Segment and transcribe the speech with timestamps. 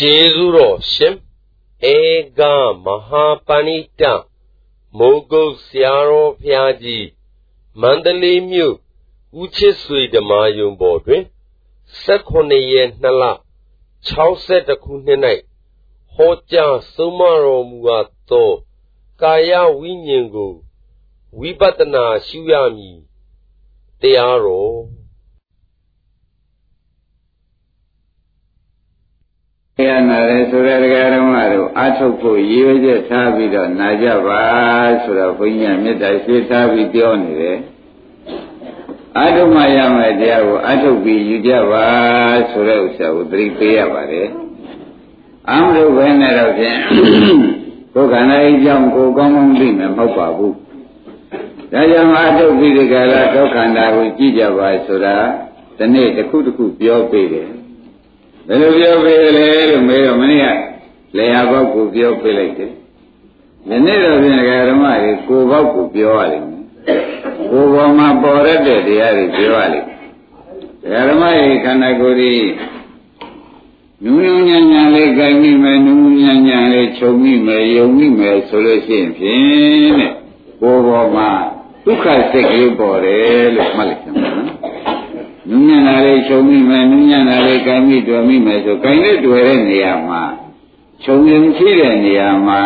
[0.00, 1.14] ကျေးဇူးတော်ရှင်
[1.94, 1.96] ဧ
[2.38, 2.40] က
[2.84, 4.02] မဟာပဏိတ
[4.98, 7.06] မိုးကုတ်ဆရာတော်ဘုရားကြီး
[7.80, 8.74] မန္တလေးမြို့
[9.40, 11.22] ဦးချစ်ဆွေဓမ္မယုံပေါ်တွင်
[12.02, 13.24] 18ရက်2လ
[14.08, 15.20] 62ခုနှစ်၌
[16.14, 18.50] ဟောကြားဆုံးမတော်မူအပ်သော
[19.22, 20.54] ကာယဝိညာဉ်ကို
[21.38, 22.98] ဝိပဿနာရှုရမည်
[24.00, 24.78] တရားတော်
[29.84, 34.42] ရနာရဲဆိုတဲ့တရားဓမ္မတို့အထုတ်ဖို့ရည်ရွယ်ချက်ထားပြီးတော့နာကြပါ
[35.02, 37.58] ဆိုတော့ဘုန်းကြီးကမေတ္တာရှိထားပြီးပြောနေတယ်
[39.18, 41.86] အထုတ်မှရမယ်တရားကိုအထုတ်ပြီးယူကြပါ
[42.50, 44.28] ဆိုတဲ့ဥစ္စာကိုသတိပေးရပါတယ်
[45.50, 46.78] အမှန်လို့ပဲနဲ့တော့ဖြင့်
[47.94, 50.54] ကိုယ်ခန္ဓာအကြောင်းကိုကောင်းကောင်းသိမယ်မဟုတ်ပါဘူး
[51.72, 55.16] ဒါကြောင့်အထုတ်ပြီးဒီကရဒုက္ခန္တာကိုကြည့်ကြပါဆိုတာ
[55.78, 57.50] ဒီနေ့တစ်ခုတစ်ခုပြောပေးတယ်
[58.48, 60.46] ဘယ်လိုပြောပေးလဲလို့မေးတော့မင်းက
[61.16, 62.70] လေယာဘောက်ကိုပြောပေးလိုက်တယ်။
[63.68, 64.34] ဒီနေ့တော့ပြင်
[64.68, 66.62] ဓမ္မတွေကိုဘောက်ကိုပြောရလိမ့်မယ်။
[67.50, 69.90] ကိုဘောမှာပေါ်ရတဲ့တရားတွေပြောရလိမ့်မ
[70.96, 72.50] ယ်။ဓမ္မရဲ့ခန္ဓာကိုယ်ကြီး
[74.04, 80.12] နူးနူးညံ့ညံ့လေးကြိုက်မိမယ်နူးနူးညံ့ညံ့လေးခြုံမိမယ်ယုံမိမယ်ဆိုလို့ရှိရင်ဖြင့်တဲ့
[80.60, 81.30] ကိုဘောမှာ
[81.84, 84.35] ဒုက္ခစိတ်ကလေးပေါ်တယ်လို့မှတ်လိုက်ကြပါ
[85.50, 90.22] နုညံ့တာလေးချုပ်မိမယ်နုညံ့တာလေးကိုင်းမိတွေ့မိမယ်ဆိုကိုင်းနဲ့တွေ့တဲ့နေရာမှာ
[91.04, 92.60] ချုပ်ရင်ရှိတဲ့နေရာမှာ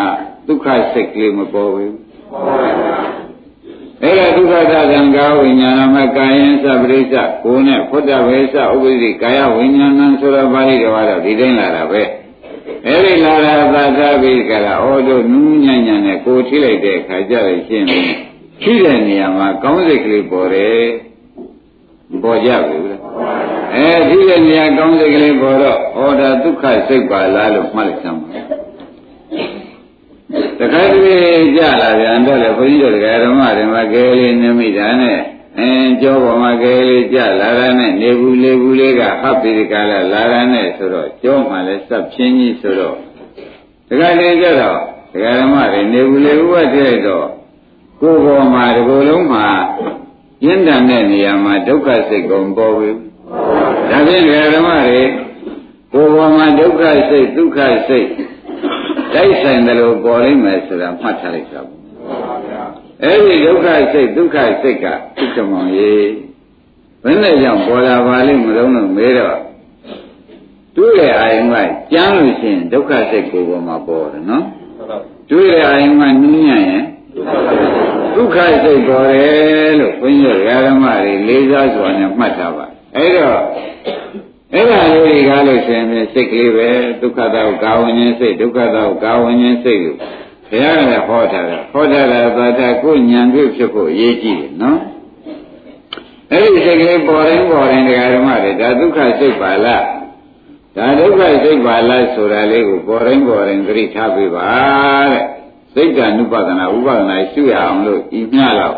[0.47, 1.95] ဒုက္ခစိတ်ကလေးမပေါ်ဘူး
[4.03, 4.55] အဲ့ဒါဒုက္ခ
[4.93, 7.15] သံဃာဝိညာဏမကာယံသပရိစ္ဆ
[7.45, 12.03] ကိုယ်နဲ့ဖုဒ္ဓဝေသဥပ္ပဒိကာယဝိညာဏံဆိုတော့ပါဠိတော်ကတော့ဒီတိုင်းလာတာပဲ
[12.87, 18.05] အဲ့ဒီလာတာသာသာပြီးကြတာဩတို့နူးညံ့ညံ့နဲ့ကိုယ်ထိလိုက်တဲ့ခါကြလို့ရှင်းတယ်
[18.63, 20.83] ရှိတဲ့နေရာမှာကောင်းစိတ်ကလေးပေါ်တယ်
[22.23, 23.01] ပေါ်ကြပြီလား
[23.75, 28.29] အဲဒီတဲ့နေရာကောင်းစိတ်ကလေးပေါ်တော့ဩဒါဒုက္ခစိတ်ပါလားလို့မှတ်လိုက်စမ်းပါ
[30.59, 35.19] တခါတည်းကြလာပြန်တော့လေဘုန်းကြီးတို့တရားဓမ္မတွေမှာကဲလေးနမိတာနဲ့
[35.59, 42.97] အင်းကြောပေါ်မှာကဲလေးကြလာတာနဲ့နေဘူးလေဘူးလေးကဟပ်ပြီးကြလာလာတာနဲ့ဆိုတော့ကြောမှလည်းစပ်ဖြင်းကြီးဆိုတော့
[43.89, 44.79] တခါတည်းကြတော့
[45.13, 47.27] တရားဓမ္မတွေနေဘူးလေဘူးကတည်းတော့
[48.01, 49.47] ကိုယ်ပေါ်မှာဒီလိုလုံးမှာ
[50.45, 52.91] ရင်းတန်တဲ့နေရာမှာဒုက္ခစိတ်ကုန်ပေါ်ပြီ
[53.91, 54.25] ဒါဖြင့်
[54.55, 55.03] ဓမ္မတွေ
[55.93, 57.59] ကိုယ်ပေါ်မှာဒုက္ခစိတ်ဒုက္ခ
[57.89, 58.09] စိတ်
[59.15, 61.63] တိုက်ဆိုင်တယ်လို့ပေါ်လိမ့်မယ်ဆိုတာမှတ်ထားလိုက်ကြပါ
[63.03, 65.95] အဲ့ဒီဒုက္ခစိတ်ဒုက္ခစိတ်ကဥက္ကမောင်ရေ
[67.03, 69.39] ဘယ်နဲ့ကြောင့်ပေါ်လာပါလိမ့်မလို့လို့မေးတော့
[70.77, 71.57] တွေ့တဲ့အာယုံက
[71.93, 74.45] ကြမ်းလို့ရှိရင်ဒုက္ခစိတ်ကိုယ်ပေါ်မှာပေါ်တယ်နော်
[75.31, 76.85] တွေ့တဲ့အာယုံကနူးညံ့ရင်
[78.15, 82.67] ဒုက္ခစိတ်ပေါ်တယ်လို့ဘုန်းကြီးဓမ္မတွေလေးစားစွာနဲ့မှတ်ထားပါ
[82.97, 83.41] အဲ့တော့
[84.55, 86.69] အဲ့ဒါလေးတွေကားလို့ရှင်ပြစိတ်ကလေးပဲ
[87.01, 89.97] ဒုက္ခတော့ကာဝဉ္ဉ္စိတ်ဒုက္ခတော့ကာဝဉ္ဉ္စိတ်လို့
[90.51, 94.81] ဘုရားကလည်းဟောထားတယ်ဟောထားတာသာတာကိုဉာဏ်တွေ့ဖြစ်ဖို့အရေးကြီးတယ်နော်
[96.33, 99.85] အဲ့ဒီစိတ်ကလေးပေါ်ရင်ပေါ်ရင်ဓမ္မတွေဒါဒုက္ခစိတ်ပါလား
[100.77, 104.49] ဒါဒုက္ခစိတ်ပါလားဆိုတာလေးကိုပေါ်ရင်ပေါ်ရင်သတိထားပေးပါ
[105.13, 105.25] တဲ့
[105.75, 108.77] စိတ်ဓာနုပဒနာဥပဒနာရှုရအောင်လို့ဤမျှတော့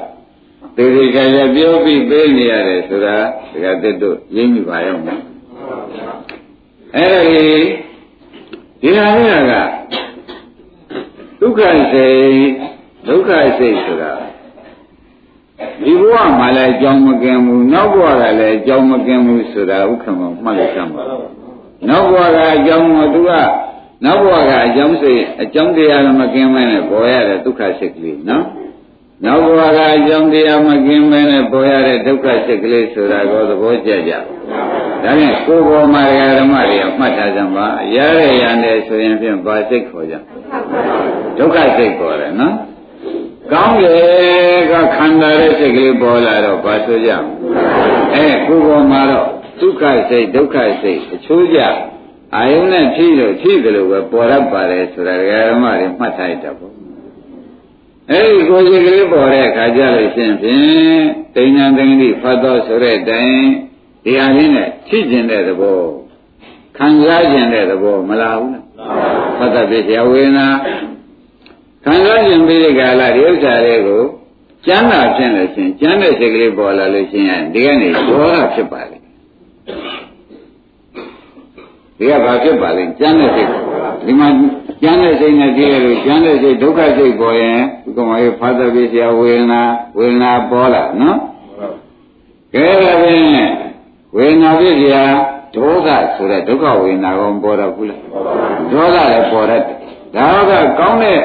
[0.76, 3.16] သေသေးချာချာပြောပြီးပေးနေရတယ်ဆိုတာ
[3.52, 5.20] ဒကာတက်တို့ရင်းမိပါရောမလား
[6.96, 7.46] အဲ့ဒီ
[8.80, 9.52] ဒီဟာလေးက
[11.40, 11.60] ဒုက္ခ
[11.92, 12.48] စိတ်
[13.06, 14.12] ဒုက္ခစိတ်ဆိုတာ
[15.84, 21.02] ဒီဘဝမှာလည်းအကြောင်းမကင်ဘူးနောက်ဘဝကလည်းအကြောင်းမကင်ဘူးဆိုတာဥက္ကမမှတ်လိုက်ကြပါ
[21.88, 23.30] နောက်ဘဝကအကြောင်းမသူက
[24.04, 28.44] နောက်ဘဝကအကြောင်းစိတ်အကြောင်းတရားမကင်းမဲနဲ့ပေါ်ရတဲ့ဒုက္ခစိတ်ကလေးနော်
[29.24, 34.12] နောက်ဘဝကအကြောင်းတရားမကင်းမဲနဲ့ပေါ်ရတဲ့ဒုက္ခစိတ်ကလေးဆိုတာကိုသဘောကျကြ
[35.04, 36.02] ဒါနဲ့ကိုယ်ပေါ်မှာ
[36.38, 40.14] ဓမ္မတွေကမှတ်ထားကြပါရရရနဲ့ဆိုရင်ဖြင့်ဘာစိတ်ခေါ်ကြ
[41.38, 42.54] ဒုက္ခစိတ်ပေါ်တယ်နော်
[43.52, 47.10] ကောင်းတယ်ကခန္ဓာရဲ့စိတ်ကလေးပေါ်လာတော့ဘာဆိုကြ
[48.14, 49.28] အဲကိုယ်ပေါ်မှာတော့
[49.60, 51.60] ဒုက္ခစိတ်ဒုက္ခစိတ်အချိုးကြ
[52.36, 55.14] အာယုံနဲ့ဖြည့်လို့ဖြည့်တယ်လို့ပဲပေါ်ရပါတယ်ဆိုတာ
[55.50, 56.72] ဓမ္မတွေမှတ်ထားရတာပေါ့
[58.10, 60.62] အဲဒီကိုယ်စီကလေးပေါ်တဲ့အခါကျလို့ရှိရင်ဖြင့်
[61.34, 63.44] တိဏ္ဍသိင်္ဂိဖတ်တော်ဆိုတဲ့အတိုင်း
[64.04, 65.80] ဒီဟာလေးနဲ့ဖြည့်ကျင်တဲ့သဘော
[66.76, 68.64] ခံစားကျင်တဲ့သဘောမလားဘူးလား
[69.38, 70.46] ဖတ်တဲ့ပြဝေနာ
[71.84, 74.02] ခံစားကျင်ပြီးတဲ့ကာလဒီဥစ္စာလေးကို
[74.66, 78.98] ကျမ်းသာဖြစ်လို့ရှိရင်ကျမ်းတဲ့စိတ်ကလေးပေါ်လာလို့ရှိရင်ဒီကနေဒေါသဖြစ်ပါလေ
[81.98, 83.48] ဒီကဘာဖြစ်ပါလဲကျမ်းတဲ့စိတ်
[84.06, 84.28] ဒီမှာ
[84.82, 89.62] ကျမ်းတဲ့စိတ်နဲ့ကြည့်ရလို့ကျမ်းတဲ့စိတ်ဒုက္ခစိတ်ပေါ်ရင်ဒီကမေဖတ်တဲ့ပြဆရာဝေဒနာ
[89.98, 91.18] ဝေဒနာပေါ်လာနော်
[92.54, 93.50] ကဲဒါဖြင့်
[94.16, 95.04] ဝေဒနာပြဆရာ
[95.54, 98.00] ဒေါသဆိုတဲ့ဒုက္ခဝေဒနာကောပေါ်တော့ဘူးလား
[98.72, 99.76] ဒေါသလည်းပေါ်တတ်တယ်
[100.16, 101.18] ဒါကကောင်းတဲ့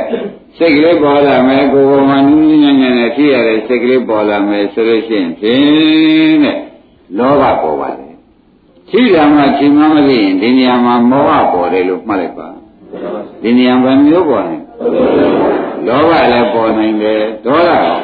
[0.57, 6.57] စိတ်ကလေးပေါ်လာမယ်ကိုယ်ပေါ်မှာနူးနူးညံ့ညံ့နဲ့ဖြစ်ရတဲ့စိတ်ကလေးပေါ်လာမယ်ဆိုလို့ရှိရင်ဖြင့်တဲ့
[7.17, 8.06] လောဘပေါ်ပါတယ်
[8.91, 12.47] ရှိတာမှချိန်မမသိရင်ဒီနေရာမှာမောဟပေါ်တယ်လို့မှတ်လိုက်ပါ
[13.41, 14.57] ဒီနေရာဘယ်မျိုးပေါ်နေ
[15.87, 17.97] လောဘလည်းပေါ်နိုင်တယ်ဒေါသရော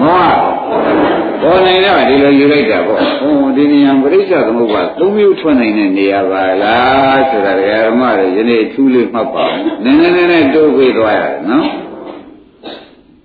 [0.00, 11.66] မောဟပေါ်နိုင်တော့ဒီလိုယူလိုက်တာပေါ့ဟိုဒီနေရာပရိစ္ဆေသမုပ္ပါသုံးမျိုးထွက်နိုင်တဲ့နေရာပါလားဆိုတာဓမ္မတွေယနေ့ထူးလေးမှတ်ပါဦးနည်းနည်းနည်းနည်းတိုးပြီးသွားရတယ်နော်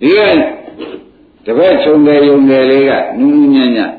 [0.01, 0.19] ဒီက
[1.45, 3.91] တပည့်ချုံတယ်ယုံတယ်လေးကနူးနူးညံ့ညံ့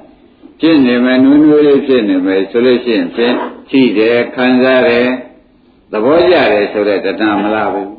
[0.64, 3.34] ဖြစ်နေမယ်နူးနူးလေးဖြစ်နေမယ်ဆိုလို့ရှိရင်ဖြင့်
[3.70, 5.06] ရှိတယ်ခံစားတယ်
[5.90, 7.90] သဘောကျတယ်ဆိုတဲ့တဏှာမလားဘူး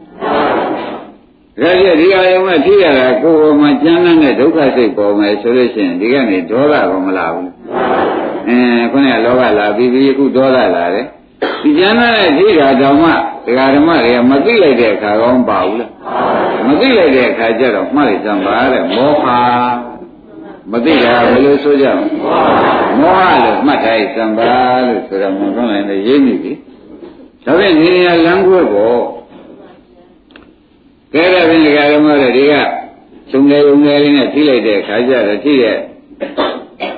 [1.62, 7.52] ဒါကြည့်ဒီအယုံကထိရတာကိုယ်ပေါ်မှာကျမ်းတဲ့ဒုက္ခစိတ်ပေါ်မယ်ဆိုလို့ရှိရင်ဒီကနေဒေါသကောမလာဘူး
[8.48, 11.06] အင်းခုနကလောဘလာပြီးပြီးအခုဒေါသလာတယ်
[11.64, 13.12] ဒီကျမ်းတဲ့ထိတာတောင်မှ
[13.46, 15.92] ဒကာဓမ္မတွေကမသိလိုက်တဲ့အခါကောပါဘူးလား
[16.68, 19.26] မသိလိုက်တဲ့အခါကျတော့မှတ်လိုက်စမ်းပါတဲ့မောဟ
[20.72, 22.06] မသိတာဘယ်လိုဆိုကြမလဲ
[23.02, 24.52] မောဟလို့မှတ်ထားစမ်းပါ
[24.86, 26.52] လို့ဆိုတော့မွန်ကောင်းလိုက်နေရေးမိပြီ
[27.44, 29.04] ဒါဖြင့်ဒီနေရာလမ်းကွက်ပေါ်
[31.14, 32.54] ကဲတဲ့ပြင်ဒကာဓမ္မတွေဒီက
[33.30, 35.78] ခြုံငယ်ုံငယ်လေးနဲ့ထိလိုက်တဲ့အခါကျတော့ထိတဲ့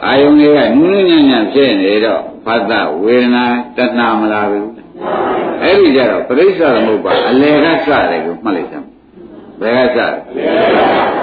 [0.06, 3.46] အာယုန်တွေကနူးနူးညံ့ညံ့ဖြစ်နေတော့ဖတ်တာဝေဒနာ
[3.78, 4.70] တဏှာမလာဘူး
[5.62, 8.88] အဲ့ဒီကြတော့ပရိစ္ဆေသမုပ္ပါအလေကစတယ်ကိုမှတ်လိုက်စမ်း
[9.62, 10.13] ဘယ်ကစတယ်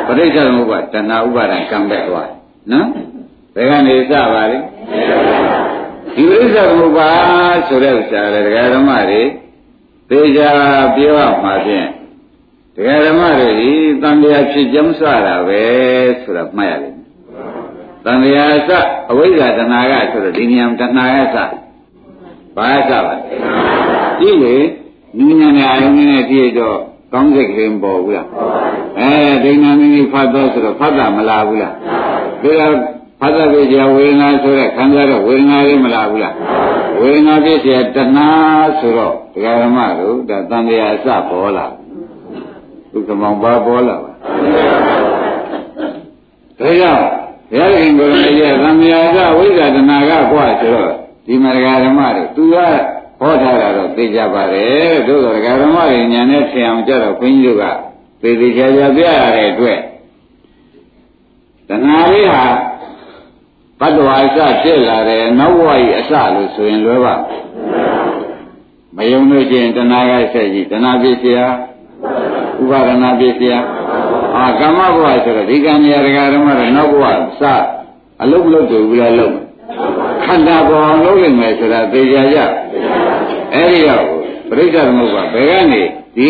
[0.06, 2.30] ပရိစ္ဆေသမုပ္ပါတဏှာဥပါဒံကံပဲသွား
[2.72, 2.88] နော်
[3.54, 4.58] ဘယ်ကနေစပါလိ
[6.16, 7.10] ဒီပရိစ္ဆေသမုပ္ပါ
[7.68, 9.22] ဆိုတဲ့ဥစ္စာလေဒကာဓမ္မတွေ
[10.10, 10.50] သေချာ
[10.96, 11.88] ပြောရမှာဖြင့်
[12.76, 13.70] ဒကာဓမ္မတွေဒီ
[14.02, 15.62] တန်တရားဖြစ်ကြောင်းစတာပဲ
[16.22, 16.94] ဆိုတာမှတ်ရတယ်
[18.04, 18.70] တန်တရားစ
[19.10, 21.38] အဝိဇ္ဇာတဏှာကဆိုတော့ဒီနေရာတဏှာကစ
[22.56, 23.14] ဘာစပါ
[24.20, 24.56] ဒီလေ
[25.18, 26.78] နူးညံ့တဲ့အာယုန်နဲ့ကြည့်တော့
[27.12, 28.26] ကောင်းစိတ်ကလေးမပေါ်ဘူးလား
[28.98, 29.14] အဲ
[29.44, 31.74] ဒိဋ္ဌာမိမိဖတ်တော့ဆိုတော့ဖတ်တာမလာဘူးလား
[32.42, 32.76] ဒါက
[33.20, 36.34] ဖတ်တဲ့ပြေချာဝေဒနာဆိုတဲ့ခံစားတော့ဝေဒနာလေးမလာဘူးလား
[37.00, 38.28] ဝေဒနာပြေချာတဏှာ
[38.78, 41.66] ဆိုတော့ဒကာရမတို့ဒါတန်တရားအစပေါ်လာ
[42.92, 44.12] ဒုက္ခမောင်ပါပေါ်လာပါ
[46.58, 47.04] ဒါကြောင့်
[47.50, 50.92] ဘုရားရှင်ကိုယ်တော်ရဲ့သံဃာကဝိဇ္ဇာတဏှာကကွာဆိုတော့
[51.26, 52.56] ဒီမရဂဓမ္မတွေသူက
[53.22, 57.64] ဟောထားတာတော့သိကြပါတယ်တို့တော့ဒကာဓမ္မတွေညာနဲ့ထင်အောင်ကြတော့ခွင်းကြီးတို့က
[58.22, 59.78] သေသေးချာချာပြရတဲ့အတွက်
[61.68, 62.44] တဏှာလေးဟာ
[63.80, 67.14] ဘတ်တော်အစဖြစ်လာတယ်နောက်ဘဝကြီးအစလို့ဆိုရင်လွယ်ပါ
[68.96, 71.46] မယုံလို့ချင်းတဏှာကဆက်ကြည့်တဏှာပြည့်စရာ
[72.62, 73.58] ဥပါဒနာပြည့်စရာ
[74.36, 77.04] အာကမ္မဘဝဆိုတော့ဒီကံနေရာဒကာဓမ္မတော့နောက်ဘဝ
[77.40, 77.42] စ
[78.22, 79.36] အလုတ်လုတ်တူဘူးလားလုံး
[80.24, 82.38] ခန္ဓာပေါ်အောင်လုပ်နိုင်မယ်ဆိုတာသိကြကြ
[83.54, 84.04] အဲ့ဒီတော့
[84.48, 85.82] ပရိစ္ဆေသမုပ္ပါဘယ်ကနေ
[86.16, 86.28] ဒီ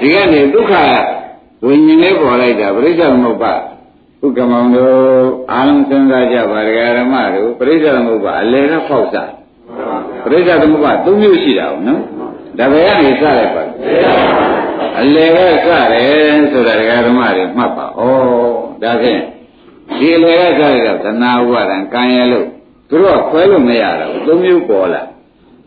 [0.00, 0.72] ဒီကနေဒုက္ခ
[1.64, 3.52] ဝိညာဉ်လေးပေါ်လိုက်တာပရိစ္ဆေသမုပ္ပါ
[4.24, 9.30] ဥက္ကမောင်တို့အာလုံးစဉ်းစားကြပါဒကာဓမ္မတို့ပရိစ္ဆေသမုပ္ပါအလယ်ကဖောက်စား
[10.24, 12.02] ပရိစ္ဆေသမုပ္ပါ၃မျိုးရှိတာဟုတ်နော်
[12.58, 13.62] ဒါဘယ်ကနေစလိုက်ပါ
[15.00, 18.02] အလယ်ကစတယ်ဆိုတာဒကာဓမ္မတွေမှတ်ပါဩ
[18.82, 19.22] ဒါဖြင့်
[19.98, 22.46] ဒီအလယ်ကစရတော့သနာဥပါဒံကံရလို့
[22.88, 25.02] သူတို့ကခွဲလို့မရတော့ဘူးသုံးမျိုးပေါ်လာ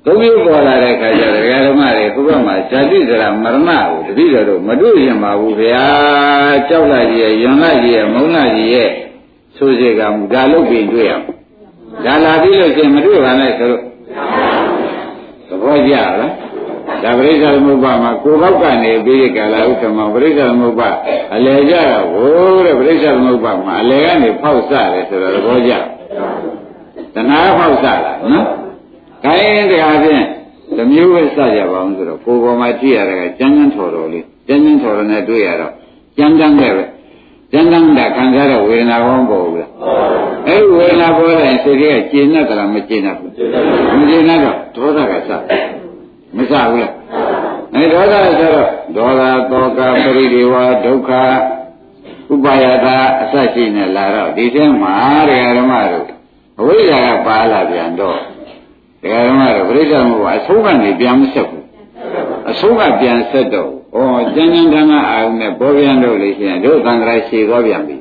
[0.05, 5.85] သုံးမျိုးပေါ်လာတဲ့အခါကျတော့ဒကာဓမ္မတွေကိုယ့်ဘက်မှာဇာတိစရာမရဏကိုတတိတော်တို့မတွေ့ရင်ပါဘူးဗျာ
[6.69, 8.89] ကြောက်လာကြီးရဲ့ယွန်လာကြီးရဲ့မုန်းလာကြီးရဲ့
[9.57, 11.25] ဆိုစေကမူဒါလုတ်ပြင်တွေ့အောင်
[12.05, 13.81] ဒါလာပြီးလို့ရှင်မတွေ့ပါနဲ့ဆိုတော့
[15.47, 16.15] သဘောကျလား
[17.03, 20.89] ဒါပရိစ္ဆေသမုပ္ပါမှာကိုယ်ဘောက်ကနေပြီးကာလဥက္ကမပရိစ္ဆေသမုပ္ပါ
[21.35, 28.47] အလယ်ကြတော့ဟိုးတဲ့ပရိစ္ဆေသမုပ္ပါမှာအလယ်ကနေဖောက်စတယ်ဆိုတော့သဘောကျတဏှာဖောက်စလာနော်
[29.23, 30.25] ခိုင်းတရားဖြင့်
[30.77, 35.73] သမျိုးပဲစကြပါအောင်ဆိုတော့ကိုယ်ပေါ်မှာကြည့်ရတာကကျန်းကျန်းထော်တော်လေးကျန်းကျန်းထော်တော်နဲ့တွေ့ရတော့
[36.17, 36.83] ကျန်းကျန်းတဲ့ပဲ
[37.51, 39.71] ကျန်းကျန်းတာခံစားတဲ့ဝေဒနာကောင်းပေါ်ဘူးလား
[40.47, 43.31] အဲ့ဒီဝေဒနာပေါ်တဲ့စိတ်ကကျေနပ်သလားမကျေနပ်ဘူး
[43.99, 45.31] မကျေနပ်တော့ဒေါသကစ
[46.35, 46.93] မစဘူးလား
[47.75, 49.79] အဲဒေါသဆိုတော့ဒေါသတောကပ
[50.15, 51.11] ရိဒေဝဒုက္ခ
[52.33, 54.93] ဥပါယတာအစရှိနေလာတော့ဒီထဲမှာ
[55.29, 56.07] တရားဓမ္မတို့
[56.59, 58.17] အဝိဇ္ဇာကပါလာပြန်တော့
[59.01, 61.65] တရားဓမ္မတို့ပြိဿမှုကအဆုံးကနေပြန်မဆက်ဘူး
[62.51, 64.01] အဆုံးကပြန်ဆက်တော့ဩ
[64.35, 67.95] ကျန်ကျန်ဌာနအာရုံနဲ့ပေါ်ပြန်တော့လေရှင်တို့သံဃာရှည်သွားပြန်ပြီ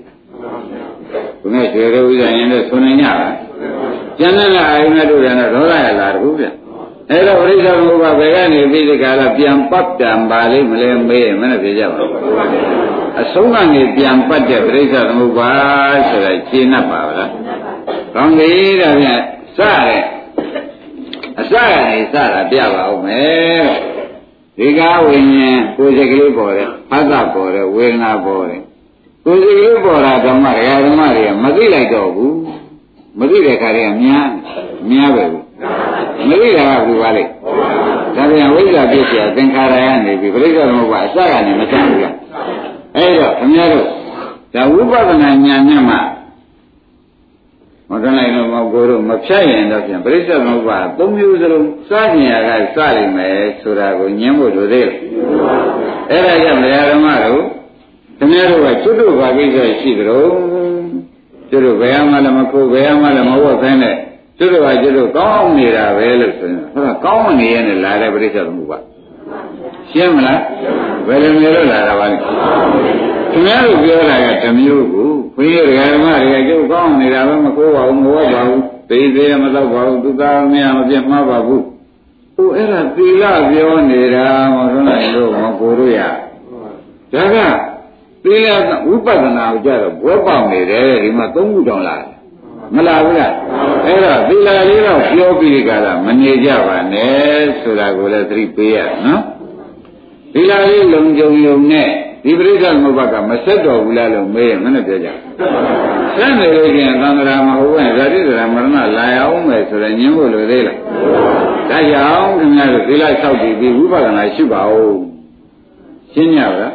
[1.40, 3.30] ခုနရွှေရဥဇာရင်လည်းဆွနေညပါ
[4.18, 6.54] ကျန်တဲ့အာရုံနဲ့တို့ပြန်တော့ဒေါသရလာတခုပြန်
[7.10, 12.22] အဲ့တော့ပြိဿမှုကဘယ်ကနေပြီးဒီကလာပြန်ပတ်ပြန်ပါလိမ့်မလဲမေးမနဲ့ပြကြပါဘူး
[13.20, 15.52] အဆုံးကနေပြန်ပတ်တဲ့ပြိဿသမုပ္ပါ
[16.08, 17.30] ဆိုတာရှင်း납ပါလား
[18.14, 19.22] ကောင်းပြီဒါဖြင့်
[19.56, 20.19] စတဲ့
[21.38, 21.56] အစက
[21.90, 23.68] နေစတာပြပါဦးမယ်
[24.58, 28.62] ဒီကားဝိညာဉ်ကိုယ်စိတ်ကလေးပေါ်တယ်ဖတ်တာပေါ်တယ်ဝေဒနာပေါ်တယ်
[29.24, 32.36] ကိုယ်စိတ်ကလေးပေါ်တာဓမ္မတရားဓမ္မတွေကမသိလိုက်တော့ဘူး
[33.18, 34.28] မသိတဲ့ခါတွေကများ
[34.90, 35.44] များပဲဘူး
[36.28, 37.24] မသိတာကဘူးပါလေ
[38.16, 42.16] ဒါပြန်ဝိဇ္ဇာပြည့်စရာသင်္ခါရကနေပြီးပြိဿသမုပ္ပါအစကနေမတတ်ဘူးလား
[42.96, 43.86] အဲ့တော့ခင်ဗျားတို့
[44.54, 45.96] ဒါဝိပဿနာဉာဏ်နဲ့မှ
[47.90, 54.96] မကနိုင်တော့မကိုတို့မဖြတ်ရင်တော့ပြန်ပြိဿသမုပ္ပါသုံးမျိုးစလုံးစကျင်ရကစလိမ့်မယ်ဆိုတာကိုညင်းဖို့လိုသေးတယ်
[56.10, 57.42] အဲ့ဒါကြောင့်တရားဓမ္မတို့
[58.18, 60.30] ခင်ဗျားတို့ကကျွတ်တို့ဘာကိစ္စရှိကြတော့
[61.50, 63.96] ကျွတ်တို့ဘယ်မှလည်းမကိုဘယ်မှလည်းမဝတ်ခိုင်းတဲ့
[64.38, 68.78] ကျွတ်တို့ကကျွတ်တို့ကောင်းနေတာပဲလို့ဆိုရင်ဟုတ်ကကောင်းနေရဲ့လာတဲ့ပြိဿသမုပ္ပါ
[69.92, 70.40] ရှင်းမလား
[71.06, 72.16] ဘယ်လိုမျိုးလာတာပါလဲ
[73.32, 75.44] ခင်ဗျားတို့ပြောတာကတမျိုးကိုဘု
[75.78, 81.64] ရားဓမ္မတွေကကျုပ်ကောင်းနေတာပဲမကိုးပါဘူးမဝတ်ပါဘူးသိသေးမတော့ပါဘူးသူသားမရမပြတ်မှားပါဘူး
[82.36, 86.00] ဟိုအဲ့ဒါသီလပြောနေတာမဟုတ်နိုင်လို့မကိုတို့ရ
[87.12, 87.36] ဒါက
[88.24, 88.46] သီလ
[88.86, 92.10] ဝိပဿနာကိုကြတော့ဘွဲပေါက်နေတယ်ဒီမှာသုံးခုတောင်လာတယ်
[92.74, 93.34] မလာဘူးလား
[93.86, 99.22] အဲ့တော့သီလလေးတော့ပြောပြီးကြတာမနေကြပါနဲ့ဆိုတာကိုလည်းသတိပေးရနော်
[100.34, 101.88] သီလလေးလုံကြုံယုံနဲ့
[102.24, 105.08] ဒီပရိစ္ဆေသမုပ္ပါကမဆက်တော်ဘူးလားလို့မေးရင်မနဲ့ပြောကြ
[106.16, 110.78] ဆက်နေလို့ချင်းသံဃာမဟုတ်ဘူးဇာတိဇရာမရဏလာရအောင်မယ်ဆိုရင်ညင်းဖို့လိုသေးလား
[111.70, 114.98] ဒါကြောင့်ခင်ဗျားတို့သီလဆောက်တည်ပြီးဝိပဿနာရှိပါဦး
[116.12, 116.72] ရှင်းရပါလား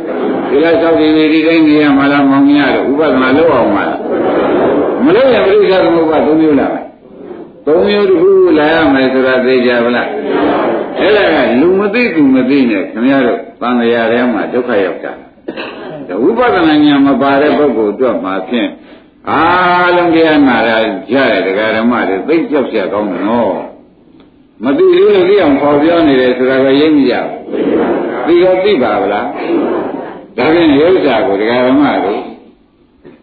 [0.49, 3.99] သီလဆောက်တည်ပြီးဒီတိုင်းနေရမှာလားမောင်မြတ်တို့ဝိပဿနာလုပ်အောင်မှာလား
[5.05, 6.85] မလုပ်ရင်ပရိစ္ဆေသမုပ္ပါသုံးမျိုးလာမယ်
[7.65, 10.07] သုံးမျိုးတစ်ခုလာရမယ်ဆိုတာသိကြပါလား
[10.99, 15.13] အဲ့ဒါကလူမသိသူမသိနဲ့ခင်ဗျားတို့ သံဃာထဲမှာဒုက္ခရောက်တာ
[16.23, 18.69] ဝိပဿနာဉာဏ်မပါတဲ့ပုဂ္ဂိုလ်အတွက်မှာဖြင့်
[19.29, 20.71] အားလုံးတရားနာရ
[21.11, 23.55] ကြတဲ့ဒကာဓမ္မတွေသိကြောက်ရကောင်းတယ်နော်
[24.63, 27.13] မသိသေးလို့သိအောင်ပေါ်ပြောနေတယ်ဆိုတာကရိပ်မရ
[28.27, 29.27] ဘူးသိတော့သိပါဗလား
[30.37, 32.21] ဒါဖြင့်ရုပ်စာကိုဒကာဓမ္မတို့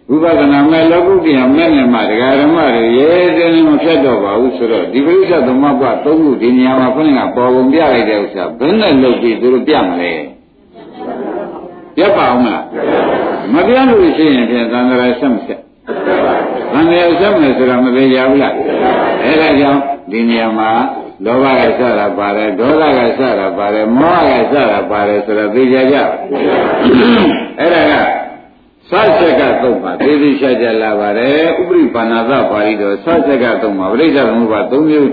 [0.09, 10.13] ဝိပဿနာမဲ့လောကုတ္တရာမဲ့နဲ့မှဒကာဓမ္မတွေရဲရဲနဲ့မဖြတ်တော့ပါဘူးဆိုတော့ဒီပရိစ္ဆေသမဘသုံးခုဒီနေရာမှာခွင့်ကပေါ်ပုံပြလိုက်တဲ့ဥစ္စာဘယ်နဲ့လုပ်ပြီးသူတို့ပြမလဲ
[11.97, 12.65] ပြတ်ပါအောင်မလား
[13.55, 15.61] မပြတ်လို့ရှိရင်ပြန်သံဃာဆက်မဆက်
[16.73, 18.55] သံဃာဆက်မယ်ဆိုတာမသေးကြဘူးလား
[19.25, 19.81] အဲဒါကြောင့်
[20.11, 20.71] ဒီနေရာမှာ
[21.25, 25.97] လောဘကစတာပါတယ်ဒေါသကစတာပါတယ်မောဟကစတာပါတယ်ဆိုတော့သိကြကြ
[27.59, 28.22] အဲ့ဒါက
[28.91, 35.11] သစ္ဆကသုံးပါသေသေးချာချာလာပါတယ်ဥပရိပါဏာသပါဠိတော်သစ္ဆကသုံးပါပရိစ္ဆေသမုပ္ပါ၃မျိုး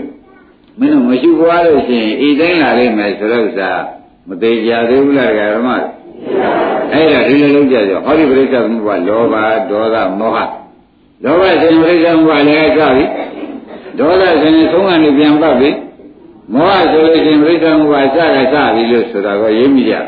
[0.79, 3.71] မင်းတို့မရှိဘွားလို့ရှိရင်ဤတိုင်းလာလိမ့်မယ်ဆိုတော့ဥစ္စာ
[4.27, 5.69] မသေးကြသေးဘူးလားဓမ္မ
[6.93, 9.35] အဲ့ဒါဒီလိုလုံးကြကြောဟောဒီပရိစ္ဆေသမုပ္ပါလောဘ
[9.69, 10.37] ဒေါသမောဟ
[11.23, 13.05] လောဘရှင်ပရိစ္ဆေသမုပ္ပါလည်းကြပြီ
[13.99, 15.69] ဒေါသရှင်သုံးကနေပြန်ပတ်ပြီ
[16.53, 19.99] မောဟဆိုလို့ရှိရင်ပရိစ္ဆေသမုပ္ပါစကစပြီလို့ဆိုတာကိုရေးမိကြဩ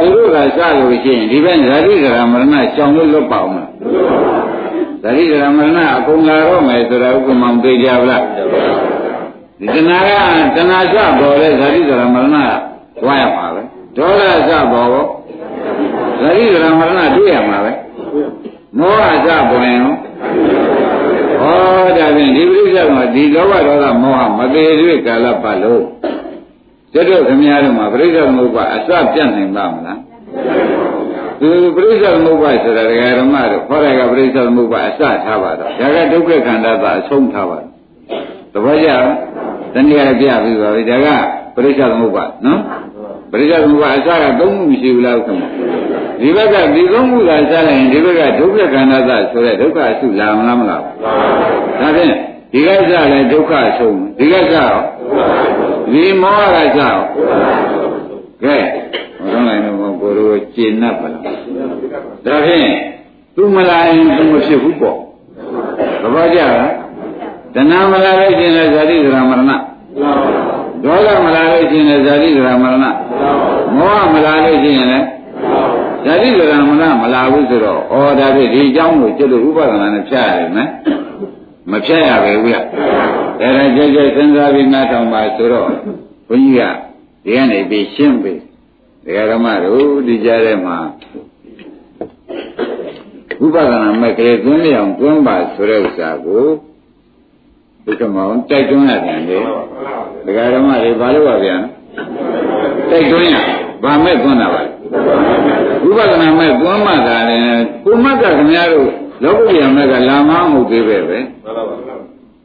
[0.00, 3.70] သူတို့ကစလို့ရှိရင်ဒီဘက်ဇာတိဇရာမရဏရှောင်လို့လွတ်ပါအောင်လား
[5.02, 8.22] ဇာတိဇရာမရဏအကုန်လာတော့မယ်ဆိုတာဥပမာသိကြပါလား
[9.58, 10.10] ဒီတဏှာက
[10.56, 12.36] တဏှာစပေါ်တဲ့ဇာတိဇရာမရဏ
[13.00, 13.62] ကဝါရမှာပဲ
[13.96, 15.04] ဒေါသစပေါ်ကို
[16.20, 17.72] ဇာတိဇရာမရဏတွေ့ရမှာပဲ
[18.78, 19.80] မောဟစပေါ်ရင်
[21.44, 25.84] ဟောဒါဖြင့်ဒီပြိဿကဒီလောဘဒေါသမောဟမသေးသေးကာလပတ်လို့
[26.92, 30.00] ကျွတ်တို့ခင်ဗျားတို့မှာပြိဿသမုပ္ပါအစပြတ်နိုင်ပါမလား
[31.40, 37.58] သူပြိဿသမုပ္ပါဆိုတာဒကာဓမ္မတို့ခေါ်တဲ့ကပြိဿသမုပ္ပါအစထားပါတော့ဒါကဒုက္ခခန္ဓာသာအဆုံးထားပါ
[38.52, 39.04] သဘောကျလား
[39.74, 41.08] တနည်းအားပြပြီးပါပြီဒါက
[41.54, 42.60] ပြိဿသမုပ္ပါနော်
[43.34, 45.46] ပြိဿသမုပ္ပါအစကသုံးခုမရှိဘူးလားခင်ဗျ
[46.20, 50.80] ဒီဘက်ကဒီသုံးခုသာစားလိုက်ရင်ဒီဘက်ကဒုက္ခခန္ဓာသာဆိုတဲ့ဒုက္ခအစုလာမလားမလား
[51.80, 52.10] ဒါဖြင့်
[52.52, 54.74] ဒီကစားလဲဒုက္ခအဆုံးဒီကစားရော
[55.92, 57.00] ဒီမောဟကကြောက်
[58.42, 58.56] ကဲ
[59.30, 62.68] ဟောလိုက်တော့ကိုယ်တို့ကျင့်납ပါလားဒါဖြင့်
[63.36, 64.98] သူမလာရင်သူမဖြစ်ဘူးပေါ့
[66.02, 66.72] သဘောကျလား
[67.54, 69.52] တဏှာမလာလို့ကျင်တဲ့ဇာတိဒရာမရဏ
[70.84, 72.86] ဒေါသမလာလို့ကျင်တဲ့ဇာတိဒရာမရဏ
[73.76, 75.06] မောဟမလာလို့ကျင်ရင်လည်း
[76.04, 80.70] ဇာတိဒရာမရဏမလာဘူးဆိုတော့ဩဒါဖြင့်ဒီအကြောင်းကိုကျွတ်လို့ဥပဒနာနဲ့ဖြတ်ရတယ်နော်
[81.70, 82.66] မဖြတ်ရပဲဘူးလား
[83.40, 85.68] ဒါရကြကြစဉ်းစားပြီးနားထောင်ပါဆိုတော့
[86.28, 86.62] ဘုန်းကြီးက
[87.24, 88.34] ဒီကနေပြီးရှင်းပြီ
[89.04, 90.78] ဒကာဓမ္မတို့ဒီကြားထဲမှာ
[93.44, 96.46] ဥပဒနာမဲ့ကလေးသွင်းလျောင်သွင်းပါဆိုတဲ့ဥစ္စာကို
[97.86, 99.38] ဒီကမောင်တိုက်တွန်းရတယ်လေ
[100.26, 101.56] ဒကာဓမ္မတွေဘာလို့ပါဗျာ
[102.90, 103.36] တိုက်တွန်းရ
[103.82, 104.62] ဘာမဲ့သွင်းတာပါ
[105.88, 107.36] ဥပဒနာမဲ့သွင်းမှသာလေ
[107.84, 108.90] ကိုမကခင်ဗျားတို့
[109.22, 111.18] လောကုတ္တရာမဲ့ကလာမမဟုတ်သေးပဲပဲ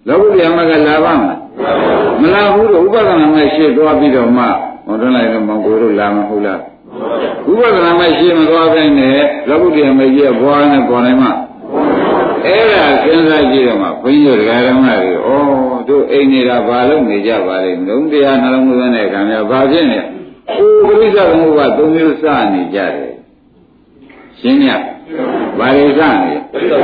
[0.08, 1.39] လောကုတ္တရာမဲ့ကလာပါမလား
[2.22, 4.43] မလာဘူးတော့ဥပဒနာမဲ့ရှေ့သွားပြီးတော့မှ
[4.86, 6.60] ဟောတွန်းလိုက်တော့မောင်ကိုတို့လာမဟုတ်လား
[7.50, 9.17] ဥပဒနာမဲ့ရှေ့မသွားဘဲနဲ့
[9.50, 11.29] လောကုတ္တရာမကြီးဘွားနဲ့ပေါ်နိုင်မှ
[12.46, 20.00] အဲ့ဒါစဉ်းစားကြည့်တော့မှဘုန်းကြီးတို့ဓမ္မတွေဩတို့အိမ်နေတာဘာလို့နေကြပါလဲလုံးတရားနှလုံးသွင်းတဲ့ခံရဘာဖြစ်နေ
[20.58, 23.13] အိုးပရိစ္ဆေသမုပ္ပါသုံးမျိုးစနေကြတယ်
[24.39, 24.65] ရှင်းည
[25.60, 26.84] ဘာတွေစနေခဏတော့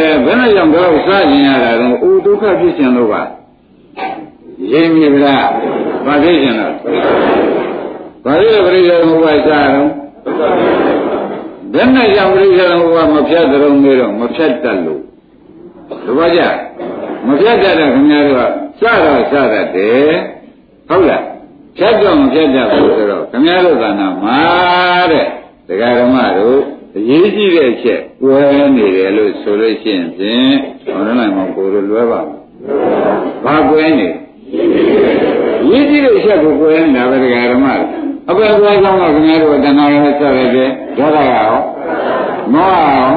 [0.00, 3.22] လေဘယ်နဲ့ကြောင့်တော့စကျင်ရတာတော့အိုးဒုက္ခဖြစ်ခြင်းလို့ပါ
[4.72, 5.36] ရင်းမြစ်ဗျာ
[6.06, 6.68] ဘာဖြစ်ခြင်းလဲ
[8.24, 9.84] ဘာလို့ပရိစ္ဆေသမုပ္ပါစတော့
[11.74, 15.02] ဘယ်နဲ့ကြောင့်ပရိစ္ဆေသမုပ္ပါမဖြတ်ကြုံနေတော့မဖြတ်တတ်လို့
[16.06, 16.42] တပည့်ကြ
[17.26, 20.12] မဖြတ်တတ်တဲ့ခင်ဗျားတို့ကစတော့စတတ်တယ်
[20.88, 21.24] ဟုတ်လား
[21.76, 24.40] ဖြတ်တော့မဖြတ်တတ်ဘူးဆိုတော့ခင်ဗျားတို့ကနာမှာ
[25.12, 25.26] တဲ့
[25.68, 26.58] ဒကာဓမ္မတို့
[26.96, 28.38] အရေးကြီးတဲ့အချက်ကွဲ
[28.76, 30.54] နေတယ်လို့ဆိုလို့ရှိရင်ဖြင့်
[30.84, 32.38] ဟောနိုင်မှာကိုယ်တို့လွဲပါဘူး
[33.44, 34.08] ဘာကွဲနေ
[35.70, 37.66] ရေးကြီးတဲ့အချက်ကိုကွဲနေတာပဲဒကာဓမ္မ
[38.28, 41.52] အပယ်ကွဲကြောင်းကခင်ဗျားတို့တဏှာရဲ့ဆက်ရတဲ့ဒေါသကရော
[42.54, 43.10] မောဟရော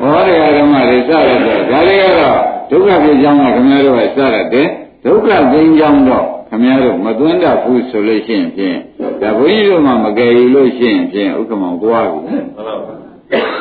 [0.00, 1.38] ဘောဒကာဓမ္မတွေစရတဲ့
[1.70, 2.38] ဒါတွေကတော့
[2.70, 4.68] ဒုက္ခဖြစ်ကြောင်းကခင်ဗျားတို့ကစရတယ်
[5.04, 8.76] ဒုက္ခသိင်းကြောင်းတော့ခင်ဗျားတို့မသွန်းတတ်ဘူးဆိုလို့ရှိရင်ဖြင့်
[9.20, 12.20] ဒါဘုန်းကြီးတို့မှမကယ်ယူလို့ရှိရင်ဖြင့်ဥက္ကမောင်သွားပြီ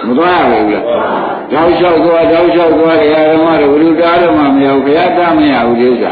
[0.08, 0.86] မသွားရဘူးလား
[1.52, 6.12] တောက်လျှောက်သွားတောက်လျှောက်သွားတရားဓမ္မတို့ဘုရုတာဓမ္မမရဘူးဘုရားတမရဘူးဒီဥစ္စာ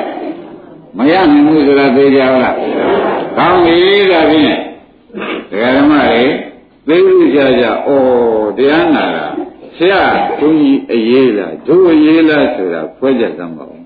[0.97, 2.55] မရနိုင်ဘူးဆိုတာသိကြပါလား
[3.37, 3.77] ကောင်းပြီ
[4.11, 4.59] ဒါဖြင့်
[5.51, 5.93] တရားဓမ္မ
[6.87, 7.89] တွေသိဥကြကြဩ
[8.57, 9.25] တရားနာတာ
[9.77, 10.03] ဆရာ
[10.39, 13.79] ဘုန်းကြီးအေးလားဒုအေးလားဆိုတာဖွဲ့ကြသမ်းပါဦး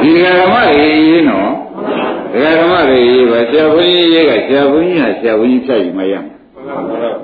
[0.00, 1.50] ဒီဓမ္မတွေရေးနော်
[2.32, 6.14] ဒကာဓမ္မတွေရေးပါဆရာဘုန်းကြီးရေးကဆရာဘုန်းကြီးကဆရာဘုန်းကြီးဖြတ်ယူမရ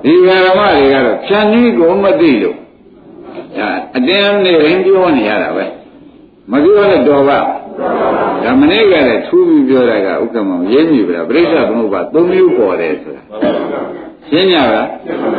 [0.05, 2.57] ဒီဓမ္မတွေကတော့ဖြတ်နည်းကိုမသိလို့
[3.59, 5.65] ဒါအတင်းနဲ့ရင်းပြောနေရတာပဲ
[6.51, 7.39] မပြောတော့တော်ပါ
[8.45, 13.23] ဒါမနေ့ကလည်းထူးပြီးပြောတာကဥက္ကမောင်ရင်းမြစ်ပြတာပြိဿသမုပ္ပါ၃မျိုးပေါ်တယ်ဆိုတာ
[14.29, 14.89] ရှင်းကြလား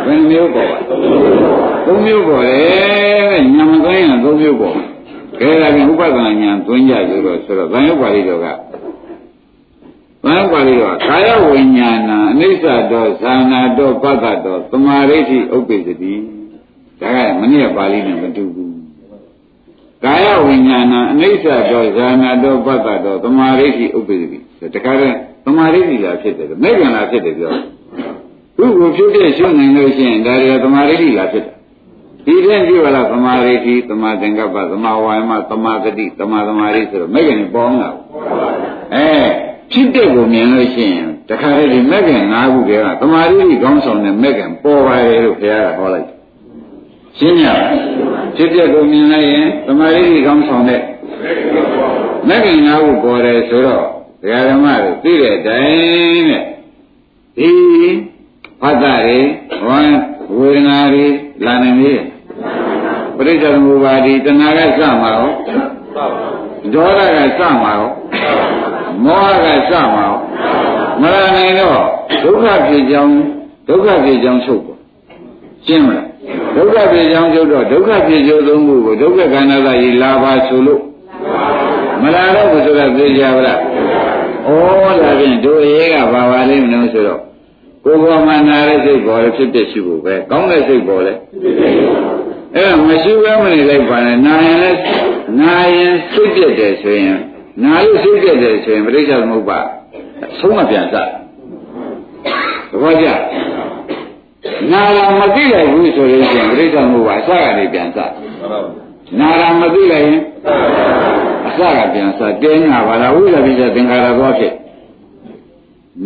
[0.05, 4.75] ဘယ်မျိုးပေါ်ပါ၃မျိုးပေါ်တယ်ညမသွင်းရင်၃မျိုးပေါ်
[5.39, 8.47] ကဲဒါပြန်ဥပဒနာညာသွင်းကြဆိုတော့ဆိုတော့ဗန်ယုပါဠိတော်က
[10.23, 16.13] ဗန်ယုပါဠိတော်ကာယဝိညာဏအနိစ္စတော်ဇာနာတော်ပတ္တတော်သမာဓိဋ္ဌိဥပ္ပစ္စတိ
[17.01, 18.72] ဒါကမနည်းပါဠိနဲ့မတူဘူး
[20.03, 27.51] ကာယဝိညာဏအနိစ္စတော်ဇာနာတော်ပတ္တတော်သမာဓိဋ္ဌိဥပ္ပစ္စတိတခါတည်းသမာဓိဋ္ဌိလာဖြစ်တယ်မေဃံလာဖြစ်တယ်ပြော
[28.57, 31.53] သူ့ကိုဖြစ်ဖြစ်ရှုနိုင်လို့ရှိရင်ဒါရီသမာဓိဋ္ဌိလာဖြစ်တယ်
[32.25, 37.89] ဒီတဲ့ကြည့်ပါလားသမာဓိတိသမာသင်္ကပ္ပသမာဝါယမသမာသတိသမာသမာဓိဆိုတော့မဲ့ခင်ပေါင်းတာ
[38.95, 39.09] အဲ
[39.71, 46.07] ဖြစ်တဲ့ကိုမြင်လို့ရှိရင်တခါတည်းဒီမဲ့ခင်၅ခုတည်းကသမာဓိတိကောင်းဆောင်တဲ့မဲ့ခင်ပေါ်ပါရဲ့လို့ဘုရားကဟောလိုက်
[47.19, 47.47] ရှင်းရ
[48.35, 50.81] ဖြစ်တဲ့ကိုမြင်လိုက်ရင်သမာဓိတိကောင်းဆောင်တဲ့
[52.27, 53.83] မဲ့ခင်၅ခုပေါ်တယ်ဆိုတော့
[54.21, 56.43] ဒကာဓမ္မတွေသိတဲ့အတိုင်းနဲ့
[57.37, 57.51] ဒီ
[58.61, 59.19] ဖတ်တာတွေ
[59.67, 59.95] ဝမ်း
[60.37, 61.05] ဝေဒနာတွေ
[61.45, 61.93] လာနိုင်ပြီ
[63.17, 65.31] ပရိစ္ဆေသမုပ္ပါဒီတဏှာကစမှာရော
[66.73, 67.89] ဒေါသကစမှာရော
[69.05, 70.17] မောဟကစမှာရော
[71.01, 71.79] မရနိုင်တော့
[72.23, 73.15] ဒုက္ခဖြစ်ကြောင်း
[73.67, 74.72] ဒုက္ခဖြစ်ကြောင်းချုပ်ပေါ့
[75.67, 76.07] ရှင်းမလား
[76.55, 80.81] ဒုက္ခဖြစ်ကြောင်းချုပ်တော့ဒုက္ခဖြစ်ကျိုးသုံးခုကိုဒုက္ခခန္ဓာသာကြီးလာပါဆိုလို့
[82.01, 83.59] မလာတော့ဘူးဆိုတော့သိကြပါလား
[84.47, 84.49] ဩ
[85.01, 87.21] ဒါဖြင့်တို့ရေးကဘာပါလိမ့်မလို့ဆိုတော့
[87.83, 91.13] ကိုယ်ပေါ်မှာနာတဲ့စိတ်ပေါ်လေဖြစ်ဖြစ်ရှိဖို့ပဲကောင်းတဲ့စိတ်ပေါ်လေ
[92.55, 94.79] အဲ့ဒါမရှိဘဲမနေလိုက်ပါနဲ့နာရင်လည်း
[95.39, 97.19] နာရင်စိတ်ပြက်တယ်ဆိုရင်
[97.63, 99.59] နာလို့စိတ်ပြက်တယ်ဆိုရင်ပြိဿသမုပ္ပါ
[100.39, 101.05] ဆုံးမပြန်စသ
[102.81, 103.07] ဘောကျ
[104.71, 107.97] နာလာမသိလိုက်ဘူးဆိုလို့ရှိရင်ပြိဿသမုပ္ပါအစကနေပြန်စ
[109.19, 110.21] နာလာမသိလိုက်ရင်
[111.47, 114.53] အစကပြန်စတင်းနာပါလားဝိသပိစ္ဆသင်္ခါရသွားဖြစ်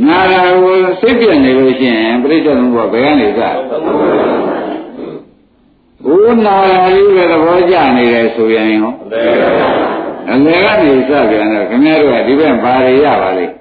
[0.07, 3.39] နာရာကိုစိတ်ပြည့်နေလို့ရှိရင်ပြိဿသမုပ္ပါဘယ်ကနေစ
[6.05, 8.91] ဘုနာရာလေးပဲသဘောကျနေတယ်ဆိုရင်ရော
[10.31, 13.56] အလယ်ကနေစပြန်တော့ခင်ဗျားတို့ကဒီဘက်ဘာတွေရပါလိမ့်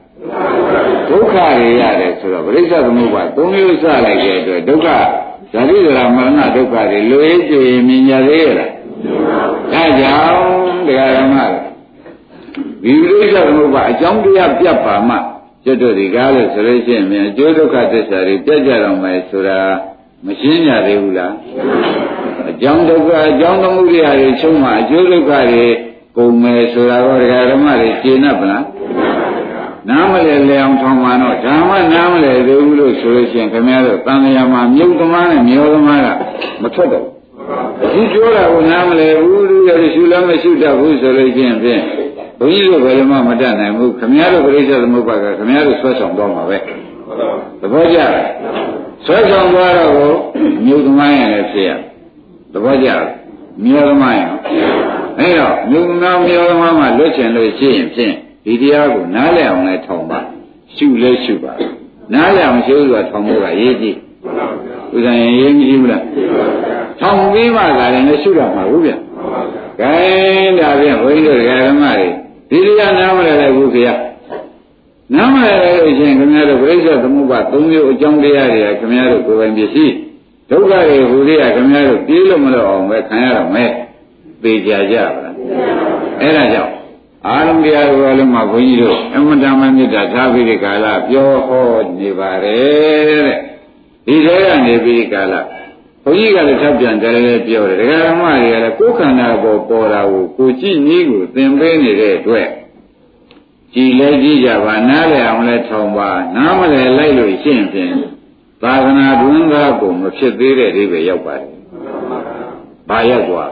[1.09, 4.89] ဒုက္ခတွေရတယ်ဆိုတော့ပြိဿသမုပ္ပါသုံးမျိုးစလိုက်တဲ့အတွက်ဒုက္ခ
[5.53, 8.71] ဇာတိဇရာမရဏဒုက္ခတွေလွေးကြွေမြင်ကြသေးရလား
[9.73, 11.37] ဒါကြောင့်တရားဓမ္မ
[12.85, 15.17] ဒီပြိဿသမုပ္ပါအကြောင်းတရားပြတ်ပါမှ
[15.65, 19.61] ကျွတ်တို့ဒီကားလို့ဆိုလို့ရှိရင်မြန်အကျိုးဒုက္ခသစ္စာတွေပြတ်ကြတော့မယ်ဆိုတာ
[20.27, 21.35] မရှင်းကြသေးဘူးလား
[22.51, 25.67] အကြောင်းဒုက္ခအကြောင်းသမှုတွေဟာချုပ်မှအကျိုးဒုက္ခတွေ
[26.17, 28.65] ကုန်မယ်ဆိုတာတော့ဒကာဓမ္မတွေရှင်း납ဗလား
[29.89, 36.09] နားမလဲလဲအောင်ထောင်မှတော့ဓမ္မနားမလဲသေးဘူးလို့ဆိုလို့ရှိရင်ခင်ဗျားတို့တန်လျာမှာမြုပ်သမားနဲ့မျောသမားက
[36.63, 37.05] မထွက်တော့
[37.93, 41.83] ဘူးဒီပြောတာကိုနားမလဲဘူးလူရဲ့ရှုလည်းမရှုတတ်ဘူးဆိုလို့ချင်းဖြင့်
[42.39, 46.59] ဘုန်းကြီးတို့ဘယ်လိုမှမတတ်နိုင်ဘူးခမည်းတော်ပြိဿသမုပ္ပါကခမည်းတော်ဆွဲဆောင်တော့မှာပဲ
[47.61, 47.99] သဘောကျ
[49.07, 50.13] ဆွဲဆောင်သွားတော့ကို
[50.65, 51.71] မြို့သမိုင်းရလည်းဖြစ်ရ
[52.53, 52.89] သဘောကျ
[53.65, 54.25] မြို့သမိုင်းရ
[55.19, 58.15] အဲ့တော့မြို့နာမြို့သမိုင်းမှာလွတ်ချင်လို့ရှိရင်ဖြင့်
[58.47, 60.19] ဒီတရားကိုနားလည်အောင်လည်းထောင်ပါ
[60.75, 61.53] ရှုလဲရှုပါ
[62.15, 63.97] နားလည်အောင်ရှုဆိုတာထောင်ဖို့ကရေးကြည့်
[64.95, 66.05] ဥဒ္ဒရင်ရေးမကြည့်ဘူးလား
[67.01, 68.93] ထောင်ပြီးမှသာလည်းရှုရမှာဘူးဗျ
[69.81, 69.93] ကဲ
[70.59, 72.09] ဒါဖြင့်ဘုန်းကြီးတို့ဓမ္မတွေ
[72.51, 73.91] ဒီတရားနားမလည်လိုက်ဘူးခင်ဗျ
[75.15, 79.95] နားမလည်လိုက်လို့ရှိရင်ခင်ဗျားတို့ပြိဿသမုပ္ပါသုံးမျိုးအကြောင်းတရားတွေကခင်ဗျားတို့ကိုယ်ပိုင်ပစ္စည်း
[80.51, 83.71] ဒုက္ခတွေဟူသေးရခင်ဗျားတို့ပြေးလို့မလို့အောင်ပဲခံရတော့မယ်
[84.43, 85.35] သိကြကြပါလား
[86.21, 86.73] အဲ့ဒါကြောင့်
[87.29, 93.39] အာရုံတရားတော်လည်းမှာဘုန်းကြီးတို့အမတမမေတ္တာထားပြီးဒီကာလပြောဟောနေပါတယ်တဲ့
[94.07, 95.35] ဒီထဲကနေပြီးဒီကာလ
[96.05, 102.49] ဘုန်းကြီးကလည်းထပ်ပြန်တယ်လည်းပြောတယ်ဒကာဓမ္မတွေကလည်းကိုယ်ခန္ဓာပေါ်ပေါ်တာကိုကိုကြည့်နည်းကိုသင်ပေးနေတဲ့အတွက်
[103.75, 107.95] ကြည်လဲကြည့်ကြပါနားလည်အောင်လဲထောင်ပါနားမလဲလိုက်လို့ရှင်းဖြင့်
[108.63, 111.53] သာသနာတွင်သားကိုမဖြစ်သေးတဲ့အိဗယ်ရောက်ပါတယ်။
[112.89, 113.51] ဘာရောက်သွား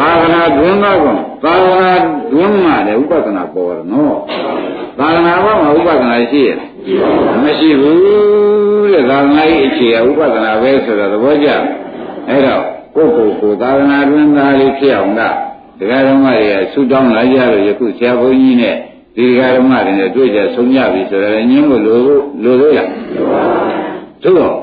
[0.00, 1.92] သာသနာတွင်သားကိုသာသနာ
[2.32, 4.16] တွင်မှလည်းဥပဒနာပေါ်တယ်နော်။
[4.98, 6.58] သာသနာဘောမှာဥပဒနာရှိရဲ့
[7.42, 11.48] မရှိဘူးတဲ့သာသနာ့အခြေအဥပဒနာပဲဆိုတော့သဘောကျ။
[12.28, 12.62] အဲ့တော့
[12.94, 15.20] ကိုယ့်ကိုယ်ကိုသာသနာတွင်သားလေးဖြစ်အောင်က
[15.78, 18.76] တရားဓမ္မတွေကဆူတောင်းလာကြလို့ယခုဆရာဘုန်းကြီးနဲ့
[19.16, 21.98] ဒီဃာဓမ္မတွေနဲ့တွေ့ကြဆုံးကြပြီဆိုတော့ညင်းကိုလို
[22.42, 22.80] လိုလို့ရ
[24.22, 24.54] သို့တော့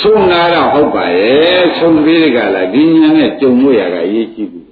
[0.00, 4.66] ဆုံးနာတော့ဟုတ်ပါရဲ့ဆုံးပြီးဒီကလာဒီညာနဲ့ကြုံလို့ရတာရေးကြည့်ဘူး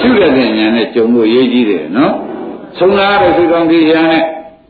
[0.00, 2.14] ရှုရတဲ့ညာနဲ့ကြုံလို့ရေးကြည့်တယ်နော်
[2.78, 4.24] ဆုံးနာတော့သူတော်ဒီညာနဲ့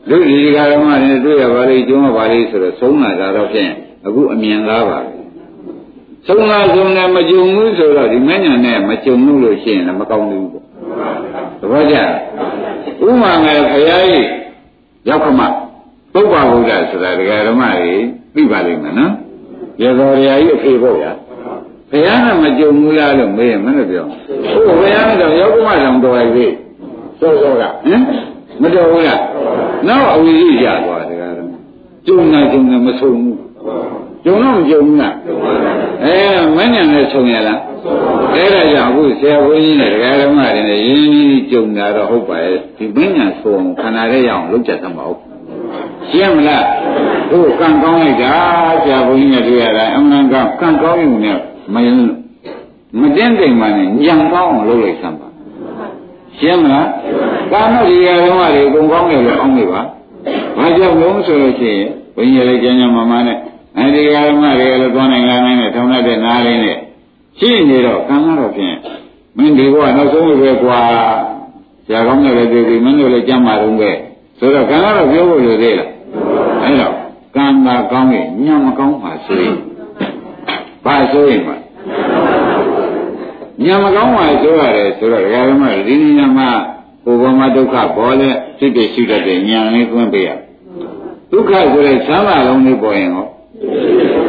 [0.09, 3.71] လူဒီဃာဓမ္မတွေနဲ့တွေ့ရပါလေကြုံရပါလေဆိုတော့ဆုံးနာတာတော့ဖြင့်
[4.07, 4.99] အခုအမြင်လားပါ
[6.27, 10.65] ဆုံးနာဆုံးနဲ့မကြုံဘူးဆိုတော့ဒီမညာနဲ့မကြုံလို့ရှိရင်လည်းမကောင်းဘူးပေါ့
[11.59, 11.95] သဘောကျ
[13.07, 14.29] ဥမာငယ်ခရီးကြီး
[15.09, 15.41] ရောက်ခမ
[16.13, 17.93] ပုပ္ပဗုဒ္ဓဆိုတာဒကာဓမ္မတွေ
[18.35, 19.13] သိပါလိမ့်မယ်နော်
[19.81, 21.11] ရေတော်ရာကြီးအဖေပေါ့ဗျာ
[21.91, 24.05] ဘုရားနဲ့မကြုံဘူးလားလို့မေးရင်မလို့ပြော
[24.53, 26.53] ဟုတ်ဘုရားနဲ့တော့ရောက်ခမတောင်တော်ရည်
[27.19, 28.01] စောစောကဟင်
[28.61, 29.21] မတော်ဘူးလား
[29.87, 31.51] နောက်အဝိဇ္ဇရသွားဒကာဓမ္မ
[32.05, 33.37] ကြုံနေကြုံနေမဆုံးဘူး
[34.25, 35.15] ကြုံတော့မကြုံဘူးလား
[36.03, 36.17] အဲ
[36.55, 37.59] မဉ္ဇဉ်နဲ့ဆုံရလား
[38.33, 45.30] အဲ့ဒါကြောင့်အခုဆရာဘုန်းကြီးနဲ့ဒကာဓမ္မတွေနဲ့ရင်းရင်းကြုံတာတော့ဟုတ်ပါရဲ့ဒီမဉ္ဇဉ်ဆုံခန္ဓာရဲ့ရအောင်လုပ်ကြသမှာဟုတ်
[46.09, 46.65] ရှင်းမလား
[47.31, 48.33] တို့ကံကောင်းလိုက်တာ
[48.83, 51.37] ဆရာဘုန်းကြီးနဲ့တွေ့ရတာအမှန်ကကံကောင်းရုံနဲ့
[51.73, 51.97] မယင်း
[52.99, 55.27] မတင်းတိမ်မှနဲ့ညံကောင်းအောင်လုပ်လိုက်သမ်းပါ
[56.39, 56.87] ရှင်းမလား
[57.51, 59.81] ကာမဒီရဓမ္မတွေအကုန်ကောင်းတယ်လို့အောင်းနေပါ
[60.57, 63.37] ဘာကြောင့်လို့ဆိုလို့ရှိရင်ဘုန်းကြီးလည်းကျမ်းကျမ်းမာမာနဲ့
[63.77, 66.77] အဲဒီဓမ္မတွေလည်းသွားနိုင်လာနိုင်နဲ့ထောင်တဲ့နားလေးနဲ့
[67.39, 68.75] ရှိနေတော့ကံကတော့ဖြင့်
[69.37, 70.79] မင်းဒီဘဝနောက်ဆုံးပဲကွာ
[71.85, 73.91] ဆရာကောင်းတယ်လည်းတွေ့ပြီမင်းတို့လည်းကြမ်းပါတော့ပဲ
[74.41, 75.89] ဆိုတော့ကံကတော့ပြောဖို့လိုသေးလား
[76.63, 76.95] အဲတော့
[77.35, 79.55] ကံသာကောင်းရင်ညံမကောင်းပါဆိုရင်
[80.85, 81.55] ဘာဆိုရင်ပါ
[83.63, 86.49] ညံမကောင်းပါဆိုရတယ်ဆိုတော့ဓမ္မဒီညံမှာ
[87.05, 90.29] ကိုယ်ပေါ်မှာဒုက္ခပေါ်လဲစိတ်တွေရှိတတ်တဲ့ညံလေးသွင်းပေးရ
[91.31, 93.27] ဒုက္ခဆိုတဲ့သမ်းပါလုံးလေးပေါ်ရင်ဟော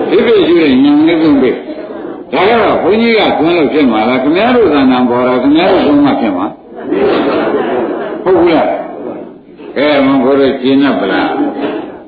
[0.09, 1.57] စိတ်တွေရှိတဲ့ညံလေးသွင်းပေး
[2.33, 6.47] ဒါကတော့ဘုန်းကြီးကသွင်းလို့ဖြစ်မှာလားခင်ဗျားတို့သဏ္ဍာန်ပေါ်တာခင်ဗျားတို့သွင်းမှဖြစ်မှာ
[8.25, 8.82] ဟုတ်ဘူးလား
[9.77, 11.31] ကဲမဘုရားကျင်း납ဗလား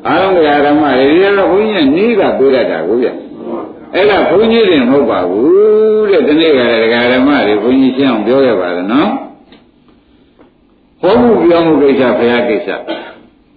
[0.07, 3.09] အားလုံးတရားဓမ္မတွေဒီတော့ဘုန်းကြီးကနီးကပြေးတတ်တာကိုဗျ
[3.95, 9.11] အဲ့ဒါဘုန်းကြီးတွေမဟုတ်ပါဘူးတဲ့ဒီနေ့ကလည်းတရားဓမ္မတွေဘုန်းကြီးရှင်းအောင်ပြောခဲ့ပါတယ်နော်
[11.01, 12.69] ဟောမှုပြောမှုကိစ္စဘုရားကိစ္စ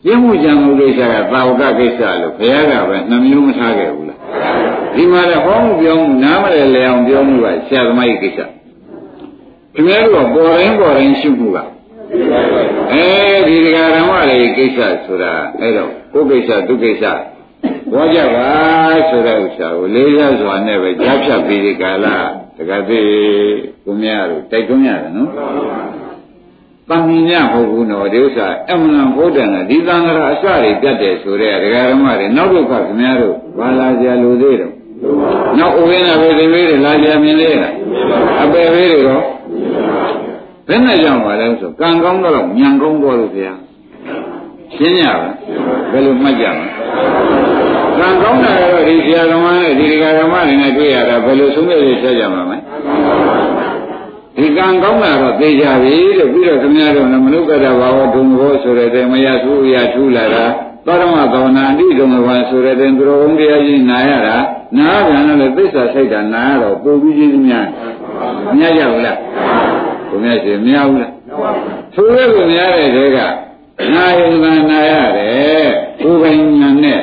[0.04, 4.20] ကျင့်မှုကြံမှုကိစ္စကသာဝကကိစ္စလို့ဘုရားကပဲနှမျိုးမထားခဲ့ဘူးလား
[4.96, 8.40] ဒီမှာလည်းဟောမှုပြောမှုနားမလဲလဲအောင်ပြောမှုကဆရာသမားကြီးကိစ္စ
[9.76, 11.58] ခင်ဗျားတို့ကပေါ်ရင်ပေါ်ရင်ရှုမှုက
[12.94, 13.06] အဲ
[13.48, 17.06] ဒီဒကာဓမ္မတွေကိစ္စဆိုတာအဲ့တော့ကိုယ်ကိစ္စသူကိစ္စ
[17.94, 18.50] ဘောကြပါ
[19.10, 22.06] ဆိုတဲ့ဥစ္စာကိုလေးရစွာနဲ့ပဲကြားဖြတ်ပြီးဒီကာလ
[22.58, 23.08] ဒကာသေး
[23.86, 25.32] ကိုမြတ်တို့တိုက်တွန်းရတယ်နော်
[26.90, 34.72] တန်မြင်မဟုတ်ဘူးနော်ဒီဥစ္စာအမှန်ဘုဒ္ဓံကဒီသံဃာအစတွေပြတ်တယ်ဆိုတဲ့ဒကာဓမ္မတွေနောက်တစ်ခါခင်ဗျားတို့ဘာလာကြလို့သေးတယ်
[35.60, 37.74] နောက်ဥပ္ပန္နဘေသေတွေလာကြမြင်သေးလား
[38.44, 39.24] အပေဘေးတွေတော့
[40.68, 43.54] ဘယ်နဲ့ကြောင့်ပါလဲဆိုကံကောင်းတော့ညံကောင်းတော့လို့ဗျာ
[44.76, 45.32] ရှင်းရပါ
[45.92, 46.68] ဘယ်လိုမှတ်ကြမလဲ
[48.00, 52.58] ကံကောင်းတာတော့ဒီဆရာသမားနဲ့ဒီဒကာဓမ္မတွေနဲ့တွေ့ရတာဘယ်လိုဆုံးဖြတ်ရဆက်ကြမှာမလဲ
[54.38, 60.46] ဒီကံကောင်းတာတော့သိကြပြီတဲ့ပြီးတော့ခင်ဗျားတို့ကမနုဿတဘာဝဒုံဘောဆိုတဲ့တေမယသုရထူလာတာ
[60.86, 64.38] သောရမသောနာအတိဒုံဘဝဆိုတဲ့တင်သူတော်ဘုံတရားကြီးနာရတာ
[64.78, 67.68] နားပြန်လို့သစ္စာစိတ်တာနာရတော့ပုံပြီးကြီးများ
[68.58, 69.18] မြတ်ရဘူးလား
[70.10, 71.12] ဘုရားရှင်မရဘူးလား
[71.96, 73.18] ဆိုရဲကိုများတဲ့တဲက
[73.94, 75.68] နာယုံသာနာရတယ်
[76.02, 77.00] ကိုယ်ပိုင်ညာနဲ့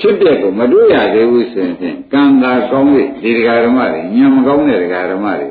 [0.00, 5.48] ဖြစ်တဲ့ကိုမတွေ့ရသေးဘူးဆိုရင်ကံသာကောင်းပြီဒီတရားဓမ္မတွေညံမကောင်းတဲ့တရားဓမ္မတွေ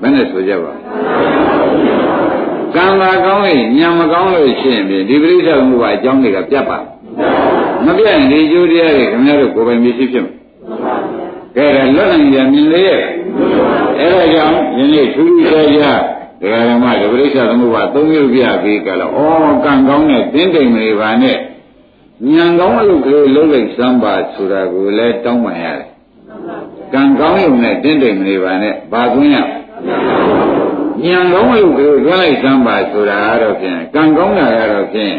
[0.00, 0.72] ဘယ်နဲ့ဆိုကြပါ
[2.74, 6.78] ကံသာကောင်းပြီညံမကောင်းလို့ရှိရင်ဒီပရိစ္ဆေမှုပါအကြောင်းတွေကပြတ်ပါ
[7.84, 10.32] မပြတ်ရင်ဒီကျိုးတရားတွေခင်ဗျားတို့ကိုယ်ပိုင်မရှိဖြစ်မှာ
[11.56, 13.02] ကဲဒါလွတ်နိုင်ကြမြင်လေရဲ့
[14.00, 16.00] အဲဒါကြောင့်ယနေ့ထူးထူးခြားခြား
[16.40, 21.36] ဒကာဓမ္မဒပရိစ္ဆသမုပ္ပါသုံးမျိုးပြပြီးကြတော့ဩကံကောင်းတဲ့တင်းတိမ်တွေပါနဲ့
[22.32, 25.88] ဉာဏ်ကောင်းအလုပ်ကလေးလုံးလိုက်စမ်းပါဆိုတာကိုလည်းတောင်းပန်ရတယ်
[26.92, 35.14] ကံကောင်းရုံနဲ့တင်းတိမ်တွေပါနဲ့ဘာကွင်းရဉာဏ်ကောင်းအလုပ်ကလေးလွှဲလိုက်စမ်းပါဆိုတာကတော့ဖြင့်ကံကောင်းတာကတော့ဖြင့်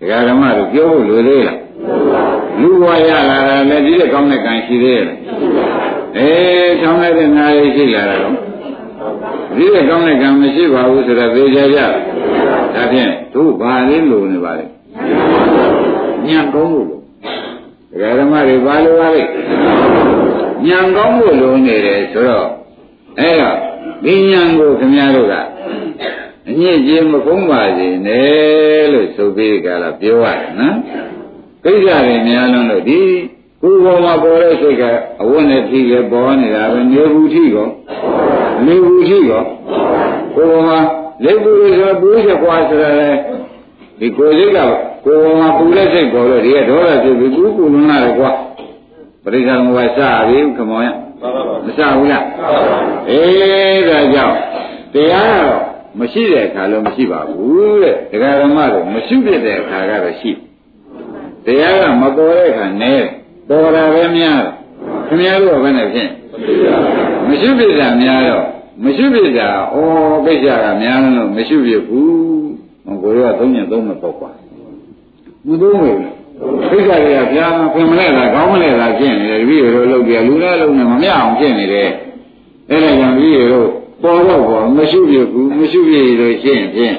[0.00, 1.58] ဒကာဓမ္မတို့ပြောဖို့လိုသေးလား
[2.60, 5.06] လူဘဝရလာတာလည်းဒီလက်ကောင်းတဲ့ကံရှိသေးရဲ့
[6.18, 8.36] အေးထောင်းလိုက်တဲ့နာရီရှိလာတာတော့
[9.56, 11.78] ဒီလက်ကောင်းတဲ့ကံမရှိပါဘူးဆိုတော့သိကြကြ
[12.74, 14.64] ဒါဖြင့်တို့ဘာလေးလိုနေပါလဲ
[16.26, 16.92] ညံကောင်းလို့ဒ
[18.00, 19.22] ကာဓမ္မတွေဘာလိုပါလဲ
[20.66, 22.48] ညံကောင်းလို့လိုနေတယ်ဆိုတော့
[23.18, 23.56] အဲ့တော့
[24.04, 25.34] ဒီညံကိုခင်ဗျားတို့က
[26.48, 30.76] အညစ်အကြေးမကုန်းပါစေနဲ့လို့ဆိုပြီးကြလားပြောရတယ်နော်
[31.64, 33.00] ကိစ္စတွေများလုံးလို့ဒီ
[33.62, 34.82] ကိုယ်ပေါ်မှာပေါ်တဲ့စိတ်က
[35.22, 37.68] အဝတ်နဲ့ထိပဲပေါ်နေတာပဲနေဘူးထိကော
[38.66, 39.42] နေဘူးထိကော
[40.34, 40.80] ကိုယ်ပေါ်မှာ
[41.24, 43.16] လက်ဘူးတွေဆိုပူးချက်ကွာဆိုရယ်
[43.98, 44.58] ဒီကိုယ်စိတ်က
[45.04, 48.30] ကိုယ်ပေါ်မှာပူတဲ့စိတ်ပေါ်လို့ဒီကဒေါသဖြစ်ပြီးကူးကူလွန်းလာတယ်ကွာ
[49.24, 49.98] ပရိစ္ဆေသမုပ္ပါစ
[50.28, 50.88] ပြီခမောင်ရ
[51.64, 52.24] မစဘူးလား
[53.10, 54.36] အေးဒါကြောင့်
[54.94, 55.62] တရားကတော့
[56.00, 60.32] မရှိတဲ့အခါလုံးမရှိပါဘူးတဲ့ဒကာဓမ္မတို့မရှိဖြစ်တဲ့အခါကတော့ရှိ
[61.46, 62.94] တရားကမပေါ်တဲ့အခါနဲ
[63.52, 64.40] ပေါ်တာပဲများ
[65.06, 66.10] ခင်ဗျားတို့ကဘယ်နဲ့ဖြင့်
[67.28, 68.44] မရှိဖြစ်တာများတော့
[68.84, 69.76] မရှိဖြစ်တာဩ
[70.26, 72.10] ကိစ္စကများလို့မရှိဖြစ်ဘူး
[72.84, 74.30] ဟောကိုရောသုံးညသုံးမပေါ့ကွာ
[75.46, 75.98] မသုံးဘူး
[76.70, 81.90] ကိစ္စတွေကဗျာခင်မလဲတာကောင်းမလဲတာဖြစ်နေတယ်တပည့်တို့လုပ်ကြလူလည်းလုံးနဲ့မမြအောင်ဖြစ်နေတယ်
[82.70, 83.68] အဲ့ဒါကြောင့်တပည့်တို့
[84.02, 86.96] ပေါ်တော့ပေါ်မရှိဖြစ်ဘူးမရှိဖြစ်လို့ရှိရင်ဖြင့်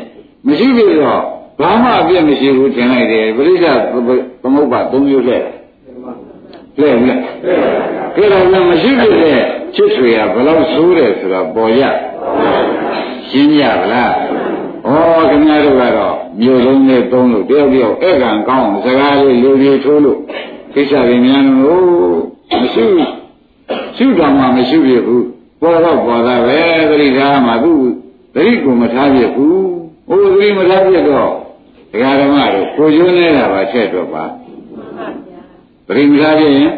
[0.48, 1.22] မရှိဖြစ်တော့
[1.60, 3.66] ဘာမှအပြည့်မရှိဘူးထင်လိုက်တယ်ပရိစ္ဆ
[4.42, 5.38] သမုပ္ပါ၃မျိုးလဲ
[6.82, 7.16] လဲလဲ
[8.16, 9.40] ကဲတော့မရှိဖြစ်တဲ့
[9.76, 11.82] ချစ်ဆွေကဘယ်လောက်ဆိုးတယ်ဆိုတော့ပေါ်ရ
[13.30, 14.14] ရှင်းရဗလား
[14.86, 20.20] ဩခင်ဗျားတို့ကတော့မြို့လုံးနဲ့သုံးလို့တယောက်တယောက်ဧကံကောင်းစကားလေးလူကြီးထိုးလို့
[20.74, 21.84] ကိစ္စတွေများလို့
[22.62, 22.86] မရှိ
[23.98, 25.26] ရှုတော်မှမရှိပြဘူး
[25.62, 26.60] ပေါ်တော့ပေါ်တာပဲ
[26.90, 27.74] သတိထားမှသူ
[28.34, 29.64] သတိကိုမထားပြဘူး
[30.08, 31.30] ဟိုသတိမထားပြတော့
[31.92, 34.24] ဒကာဓမ္မတို့ကိုကျွန်းနေတာပါချက်တော့ပါ
[35.88, 36.72] သတိမထားပြရင်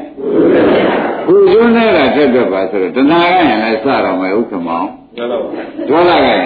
[1.28, 4.88] ကိုကျွန်းနေတာချက်တော့ပါဆိုတော့တဏှာကရင်လည်းစတော့မယ်ဥက္ကမောင်
[5.18, 6.46] ဒေါသကရင်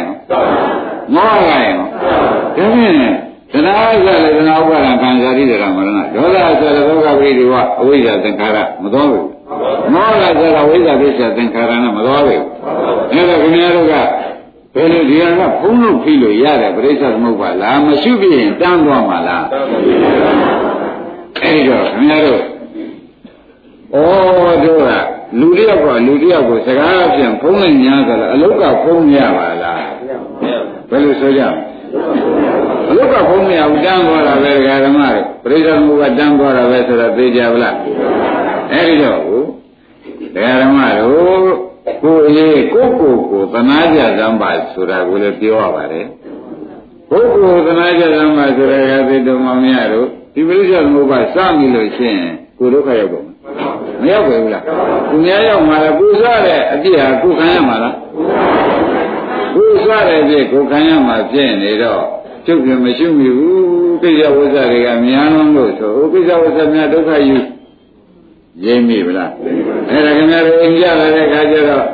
[1.16, 1.86] မောဟကရင်ဒါ
[2.56, 2.74] ဖြင့်
[3.52, 9.28] တဏှာဆိုလည်းတဏှာဥပါဒံခံစားရတဲ့မရဏဒေါသဆိုလည်းဒုက္ခဝိရိဝအဝိဇ္ဇာသင်္ခါရမတော်ဘူး
[9.94, 12.44] မောဟဆိုတာဝိဇ္ဇာပစ္စယသင်္ခါရနဲ့မတော်ဘူး
[13.12, 13.96] အဲ့တော့ခင်ဗျားတို့က
[14.76, 19.46] ဘယ်လိုဒီဟာကဖုံးလို့ဖိလို့ရတယ်ပြိဿသမုပ္ပါလားမရှိပြရင်တန်းသွားမှာလား
[21.44, 22.42] အဲ့ဒီတော့ခင်ဗျားတို့
[23.94, 23.98] ဩ
[24.64, 24.90] တို့က
[25.40, 29.84] လူတယောက်ကလူတယောက်ကိုစကားဖြင့်ဖုံးနေ냐ဆိုတော့အလုတ်ကဖုံးရပါလား
[30.90, 31.42] ဘယ်လိုဆိုကြ
[32.90, 34.52] အလုတ်ကဖုံးမရဘူးတန်းသွားတာပဲ
[34.86, 35.00] ဓမ္မ
[35.46, 37.76] တွေပြိဿသမုပ္ပါတန်းသွားတာပဲဆိုတော့သိကြဗလား
[38.72, 39.22] အဲ့ဒီတော့
[40.34, 41.44] တရားဓမ္မတို့
[42.04, 46.08] ကိုယ်ရေးကိုယ်ကိုယ်ကိုသနာကြသံပါဆိုတာကိုလည်းပြောရပါတယ်
[47.12, 53.26] ကိုယ်ကိုယ်သနာကြသံပါဆိုတဲ့ကသိတော်မောင်များတို့ ဒီပရိစ္ဆေသမုပ္ပါစမိလို့ရှိရင်ကိုယ်ဒုက္ခရောက်တော့
[54.02, 54.64] မရောက်ပဲဘူးလား
[55.10, 57.96] သူများရောက်မှာလားကိုယ်စားတဲ့အပြစ်ဟာကိုယ်ခံရမှာလား
[59.56, 62.04] ကိုယ်စားတဲ့အပြစ်ကိုယ်ခံရမှာဖြစ်နေတော့
[62.46, 67.38] ကျုပ်ကမရှိမိဘူးကိစ္စဝိဇ္ဇတွေကများလုံးလို့ဆိုကိစ္စဝိဇ္ဇများဒုက္ခယူ
[68.66, 69.32] ရိပ်မိဗလား
[69.90, 71.86] အဲ့ဒါခင်ဗျားတို့အိမ်ကြလာတဲ့အခါကျတော့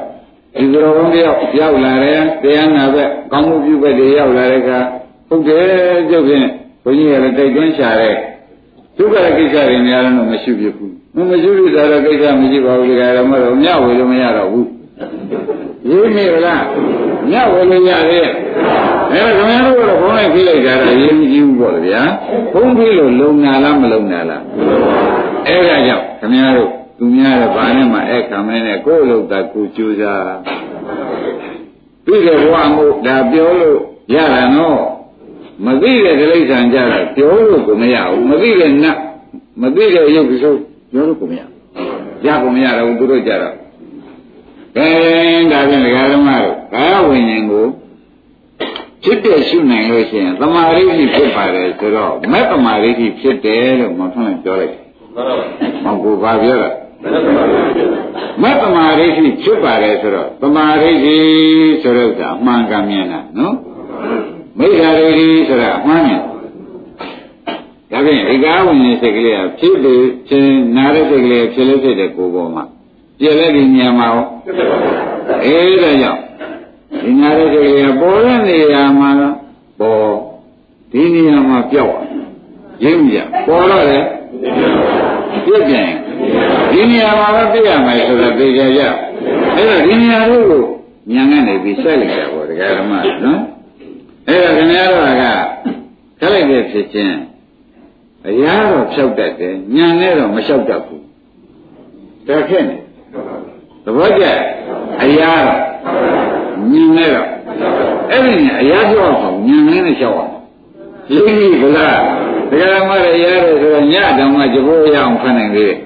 [0.58, 4.80] ဒီသရောဘုံတယောက်ရောက်လာတယ်တရားနာဘက်ကောင်းမှုပြုဘက်တွေရောက်လာတဲ့အခါ
[5.28, 6.48] ဟုတ်တယ်ကျုပ်ဖြင့်
[6.86, 8.15] ဘုန်းကြီးကလည်းတိုက်တွန်းရှာတဲ့
[8.98, 14.67] ဒုက္ခကိစ္စတွေများတော့မရှိဖြစ်ဘူးမမရှိဘူးဆိုတော့ကိစ္စမရှိပါဘူးဒီကရမတော့မြဝေလို့မရတော့ဘူး
[15.89, 16.63] ရိပ်မိဗလား
[17.30, 18.34] မြဝေလို့ရသေးရဲ့
[19.12, 22.02] အဲခင်ဗျားတို့ကတော့ဘုန်းလိုက်ဖိလိုက်ကြတာရေးမကြည့်ဘူးပေါ့ဗျာ
[22.54, 24.41] ဘုန်းဖိလို့လုံနာလားမလုံနာလား
[25.48, 30.24] အဲ့ဒါကြောင့်ခင်ဗျားတို့သူများတဲ့ဘာနဲ့မှအဲ့ခံမနဲ့ကိုယ်လို့တာကိုကြိုးစား
[32.06, 33.80] ပြီးတဲ့ဘဝမို့ဒါပြောလို့
[34.13, 34.82] ရတာနော်
[35.65, 38.98] မသိတဲ့တိရစ္ဆာန်ကြတော့ပြောလို့ကိုမရဘူးမသိတဲ့နတ်
[39.62, 40.46] မသိတဲ့ရုပ်ကိစ္စ
[40.91, 41.41] ပြောလို့ကိုမရ
[42.26, 43.56] ရကိုမရတော့သူတို့ကြတော့
[44.78, 44.88] အဲ
[45.52, 47.65] ဒါဖြင့်ဒကာဓမ္မတို့ကာယဝိညာဉ်ကို
[49.04, 50.82] ဖြစ်တဲ့ရှုနိုင်လို့ရှိရင်သမာဓိ
[51.15, 52.89] ဖြစ်ပါတယ်ဆိုတော့မဲ့သမာဓိ
[53.20, 54.84] ဖြစ်တယ်လို့မထွန်းပြောလိုက်တယ်
[55.84, 56.70] မှန်ပါဘူးဘာပြောတာ
[58.41, 61.15] မတ္တမာရိရှိဖြစ်ပါတယ်ဆိုတော့တမာရိရှိ
[61.82, 63.56] ဆိုတော့ကအမှန်ကန်မြင်တာနော်
[64.60, 66.22] မိစ္ဆာရိရှိဆိုတာအမှန်မြင်
[67.91, 72.63] ဒါဖြင့်ဧကဝိညာဉ်စိတ်ကလေးကဖြစ်ပြီးဖြစ်နာတဲ့စိတ်ကလေးဖြစ်လို့ဖြစ်တဲ့ကိုယ်ပေါ်မှာ
[73.20, 74.26] ပြည့်လက်ဒီဉာဏ်မှာဟော
[75.46, 76.22] အေးဒါကြောင့်
[77.04, 79.10] ဒီနာတဲ့စိတ်ကလေးကပေါ်တဲ့နေရာမှာ
[79.80, 80.13] ပေါ်
[80.91, 81.96] ဒီနေရာမှာပြောက်
[82.84, 84.00] ရင်းကြပေါ်တော့လေ
[85.46, 85.89] ပြည့်ပြန်
[86.72, 88.82] ဒီနေရာမှာပဲပြရမယ်ဆိုတော့သိကြကြ
[89.56, 90.63] အဲ့တော့ဒီနေရာလေးကို
[91.13, 92.94] ဉာဏ်ကနေပြီးဆက်လိုက်တာပေါ့တရားဓမ္မ
[93.26, 93.55] နော်
[94.28, 95.24] အဲ့တော့ခင်ဗျားတို့က
[96.20, 97.18] ခက်လိုက်တဲ့ဖြစ်ချင်း
[98.28, 101.04] အရာတော့ဖြောက်တတ်တယ်ဉာဏ်နဲ့တော့မလျှောက်တတ်ဘူး
[102.28, 102.78] ဒါဖြစ်နေ
[103.84, 104.26] သဘောကျ
[105.04, 105.60] အရာတော့
[106.72, 107.28] ဉာဏ်နဲ့တော့
[108.12, 110.34] အဲ့ဒီအရာပြောက်အောင်ဉာဏ်နဲ့လျှောက်အောင်
[111.14, 112.00] လိမ့်ပြီဗလား
[112.50, 115.78] တရားမှလည်းရတယ်ဆိုတော့ညတောင်မှကြိုးရအောင်ဖတ်နိုင်သေးတယ်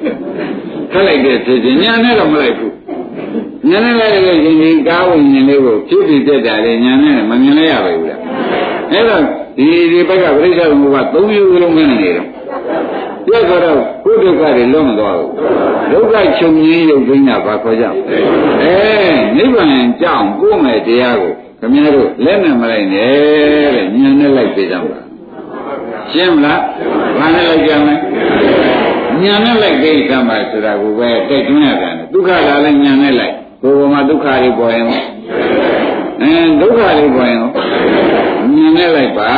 [0.92, 2.74] ခက်လိုက်တဲ့ဖြစ်ချင်းညာနဲ့တော့မလိုက်ဘူး
[3.70, 8.19] ညာနဲ့လိုက်လို့ရှင်ဒီကားဝင်ဉာဏ်လေးကိုဖြစ်ပြီးတက်တာလေညာနဲ့မမြင်လိုက်ရပါဘူးလား
[8.92, 9.24] အဲ့တော့
[9.58, 12.20] ဒီဒီဘက်ကပြိဿဘုရားသုံးမျိုးလုံးမင်းနေတယ်
[13.26, 15.32] ပြတ်တော့ကိုယ်ဒုက္ခတွေလွတ်မသွားဘူး
[15.92, 17.92] ဒုက္ခချုပ်ငင်းရုပ်သိမ်းတာဘာခေါ်ကြအဲ
[19.38, 23.10] နိဗ္ဗာန်ကြောင့်ကိုယ်မဲ့တရားကိုခင်ဗျားတို့လက်နဲ့မလိုက်နဲ့
[23.76, 25.00] တဲ့ဉာဏ်နဲ့လိုက်ပေးကြပါ
[26.12, 26.62] ရှင်းမလား
[27.18, 27.96] ဘာနဲ့လိုက်ကြမလဲ
[29.24, 34.86] ညာနဲ့လိုက်ကိစ္စမှာဆိုတာကိုပဲတိုက်တွန်းရတယ်ဒုက္ခလာလဲညာနဲ့လိုက်ကိုယ်ပေါ်မှာဒုက္ခတွေပေါ်ရင်
[36.22, 37.40] အဲဒုက္ခတွေပေါ်ရင်
[38.56, 39.32] ညာနဲ့လိုက်ပါ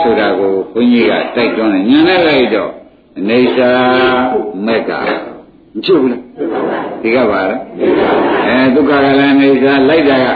[0.00, 2.70] ဆိုတာကိုဘုန်းကြီးကတိုက်တွန်းတယ်ညာနဲ့လိုက်တော့
[3.18, 3.70] အနေစာ
[4.66, 4.90] မက်က
[5.74, 6.22] မဖြစ်ဘူးလား
[7.02, 7.60] ဒီကပါလား
[8.46, 10.26] အဲဒုက္ခကလည်းအနေစာလိုက်တာက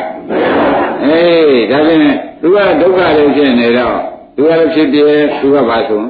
[1.05, 2.01] အေးဒါဖြင့်
[2.41, 3.99] သူကဒုက္ခတွေဖြစ်နေတော့
[4.37, 6.03] သူကလည်းဖြစ်တယ်သူကပါဆို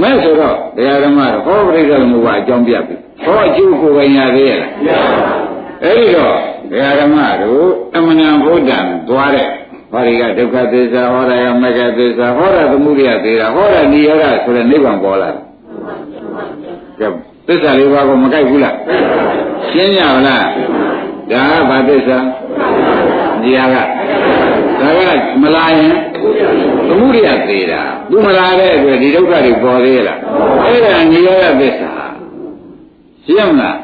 [0.00, 4.72] မဲ့ဆိုတော့တရားဓမ္မတော့ဟောပရိစ္ဆေသမုပ္ပါအကြောင်းပြပြီဟောအကျိုးကိုယ်ပိုင်ရသေးရဲ့လား
[5.84, 6.36] အဲ့ဒီတော့
[6.70, 9.48] တရားဓမ္မတို့အမှန်တန်ဘုဒ္ဓံသွားတဲ့
[9.96, 17.12] ဟောဒီကဒုက္ခသစ္စာဟောတာကမဂ္ဂသစ္စာဟောတာသမုဒယသေးတာဟောတာနိရောဓဆိုတဲ့နိဗ္ဗာန်ပေါ်လာတယ်
[17.46, 18.76] သစ္စာလေးပါးကိုမကြိုက်ဘူးလား
[19.70, 20.44] ရှင်းကြမလား
[21.30, 22.18] ဒါကဘာသစ္စာ
[23.42, 23.76] ဒီဟာက
[24.80, 25.94] ဒါကမလာရင်
[26.88, 27.80] သမုဒိယသေးတာ
[28.10, 30.18] သူမလာတဲ့အတွက်ဒီဒုက္ခတွေပေါ်သေးလား
[30.66, 31.90] အဲ့ဒါနိရောဓသစ္စာ
[33.26, 33.76] ရှင်းမလား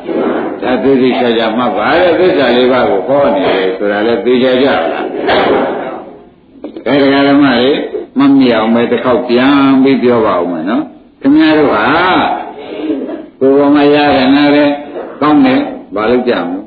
[0.63, 5.82] ဒါသိသိချာချာမှတ်ပါတဲ့သစ္စာလေးပါးကိုဟောနေတယ်ဆိုတာလည်းသိကြကြလား
[6.63, 7.71] ဒါကဓမ္မတွေ
[8.19, 10.83] မမြင်အောင်ပဲတစ်ခေါက်ပြန်ပြီးပြောပါဦးမယ်နော်
[11.21, 11.85] ခင်ဗျားတို့ဟာ
[13.41, 14.71] ကိုယ်ပေါ်မှာရတယ်နားတယ်
[15.21, 15.61] ကောင်းတယ်
[15.95, 16.61] ဘာလို့ကြမလဲ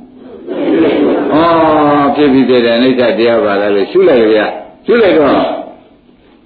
[1.33, 4.39] ဩဖြစ်ပြီးပြတဲ့အနိစ္စတရားပါလားလို့ရှုလိုက်ရ
[4.85, 5.41] ရှုလိုက်တော့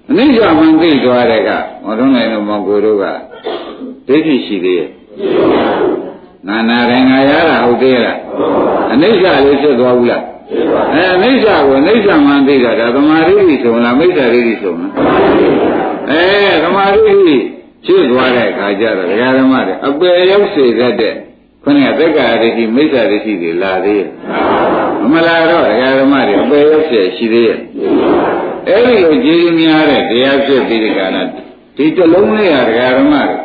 [0.09, 1.49] အနိစ္စမှန်သိသွားတဲ့က
[1.83, 3.05] မောထုံးနိုင်တို့မောင်ကိုတို့က
[4.07, 4.89] ဒိဋ္ဌိရှိသေးရဲ့
[6.47, 8.17] နာနာရင်ငါရတာဟုတ်သေးလား
[8.93, 10.23] အနိစ္စလေးဖြစ်သွားဘူးလား
[10.93, 13.33] အဲအနိစ္စကိုအနိစ္စမှန်သိတာဒါသမာဓိ
[13.63, 14.91] ဆိုလားမိစ္ဆာဓိဆိုလား
[16.09, 17.01] အဲသမာဓိ
[17.85, 21.13] ဖြစ်သွားတဲ့အခါကျတော့ဒကာဓမ္မတွေအပယ်ရောက်စေတတ်တဲ့
[21.63, 24.07] ခုနကသက္ကာဒိဋ္ဌိမိစ္ဆာဒိဋ္ဌိတွေလာသေးရဲ့
[25.13, 27.59] မလာတော့ဒကာဓမ္မတွေအပယ်ရောက်စေရှိသေးရဲ့
[28.67, 31.15] အဲ့ဒီလိုကြည်ကြီးများတဲ့တရားဖြစ်ပြီးဒီကရ
[31.77, 33.37] ဒီတလုံးလေးဟာဒကာဓမ္မတွေ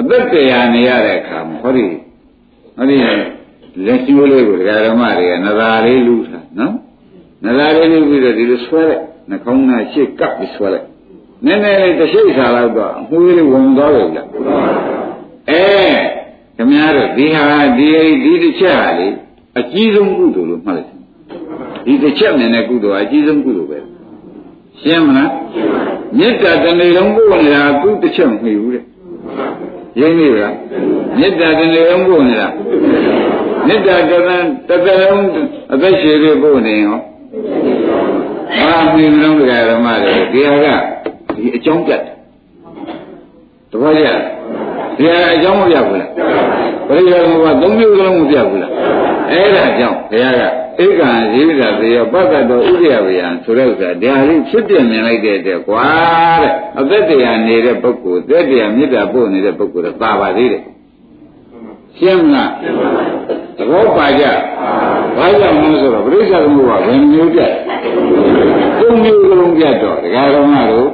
[0.00, 1.86] အသက်တရားနေရတဲ့အခါမှာဟောဒီ
[2.76, 2.96] ဟောဒီ
[3.84, 6.74] လက်ရှိလေးကိုဒကာဓမ္မတွေကနသာလေးလူထားနော်
[7.44, 10.86] နသာလေးလူပြီးတော့ဒီလိုဆွဲလိုက်နှကောင်းသားရှေ့ကပ်ပြီးဆွဲလိုက်
[11.44, 14.26] နည်းနည်းလေးတစ်ရှိတ်စားလောက်တော့အမှုလေးဝင်သွားပြီလား
[15.50, 15.64] အဲ
[16.56, 17.44] ခင်ဗျားတို့ဒီဟာ
[17.78, 17.88] ဒီ
[18.24, 19.08] ဒီတစ်ချက်ဟာလေ
[19.58, 20.90] အကြီးဆုံးကုသိုလ်လို့မှတ်လိုက်
[21.86, 23.78] ဒီတစ်ချက်နဲ့နဲ့ကုသိုလ်အကြီးဆုံးကုသိုလ်ပဲ
[24.80, 25.30] ရှင်းမလား
[26.18, 28.84] မေတ္တာတဏှေလုံးပို့နေတာကုတစ်ချက်မမှီဘူးတဲ့
[30.00, 30.54] ရင်းပြီလား
[31.18, 32.48] မေတ္တာတဏှေလုံးပို့နေတာ
[33.66, 34.36] မေတ္တာတသံ
[34.68, 35.24] တသလုံး
[35.72, 36.98] အသက်ရှင်ပြီးပို့နေရော
[38.58, 40.66] ဘာမှမလုံးတရားဓမ္မတွေဒီဟာက
[41.36, 42.02] ဒီအကြောင်းပြတ်
[43.70, 44.08] တပည့်ရ
[44.96, 46.10] ဒီဟာအကြောင်းမပြဘူးလား
[46.86, 48.72] ပရိယောကသုံးမျိုးလုံးမပြဘူးလား
[49.30, 55.86] အဲ့ဒါ ကြောင့်ဘုရားကဧကံဇိဝိဒသေယောပတ္တတော်ဥဒယဝယံဆိုတဲ့ဥစ္စာဒါလေးဖြစ်ပြမြင်လိုက်တဲ့တဲ့ကွာ
[56.42, 60.62] တဲ့အသက်တရားနေတဲ့ပုဂ္ဂိုလ်သက်တရားမေတ္တာပို့နေတဲ့ပုဂ္ဂိုလ်ကသာပါသေးတယ်
[61.98, 62.50] ရှင်းမလား
[63.56, 64.24] သဘောပါကြ
[65.16, 67.52] ဘာကြောင့်လဲဆိုတော့ပရိစ္ဆေသမုပ္ပါဘယ်မျိုးပြတ်
[68.78, 70.90] သုံးမျိုးလုံးပြတ်တော့ဒကာတော်မတို့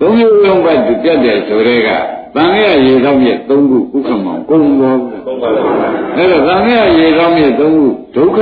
[0.00, 1.88] သုံးမျိုးလုံးပဲသူပြတ်တယ်ဆိုတဲ့က
[2.36, 5.10] တန်ရရေကောင်းမြတ်သုံးခုဥက္ကမောင်ကုန်သွားဘူး
[6.16, 8.40] အဲ့တော့တန်ရရေကောင်းမြတ်သုံးခုဒုက္ခ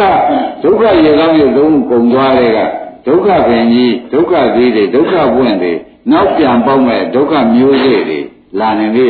[0.63, 2.59] ဒုက္ခရေကောင်းမြတ်သုံးခုကုန်သွားတဲ့က
[3.07, 5.73] ဒုက္ခပင်ကြီးဒုက္ခသေးတွေဒုက္ခပွင့်တွေ
[6.13, 8.21] နောက်ပြန်ပေါက်မဲ့ဒုက္ခမျိုးစေ့တွေ
[8.61, 9.07] လာနေပြီ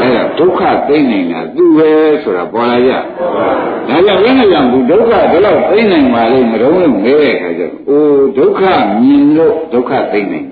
[0.00, 1.90] အဲ့ဒါဒုက္ခသိနေတာသူပဲ
[2.22, 8.62] ဆိုတာပေါ်လာကြဒါကြောင့်ဘယ်နဲ့ကြောင့်သူဒုက္ခဒီလောက်သိနိုင်ပါလိမ့်မတော့လို့မဲတဲ့ခါကျတော့အိုးဒုက္ခ
[9.00, 10.51] မြင်လို့ဒုက္ခသိနေတ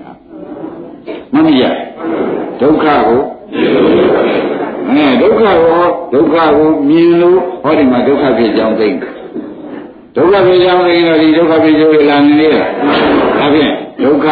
[1.33, 1.63] မမရ
[2.61, 3.21] ဒုက္ခကို
[4.89, 5.83] အဲဒုက္ခကို
[6.13, 8.97] ဒုက္ခကိုမြင်လို့ဟောဒီမှာဒုက္ခဖြစ်ကြောင်းသိတယ်
[10.15, 13.71] ဒုက္ခဖြစ်ကြောင်းသိတော့ဒီဒုက္ခဖြစ်ကျိုးလာနေလေဒါဖြင့်
[14.03, 14.27] ဒုက္ခ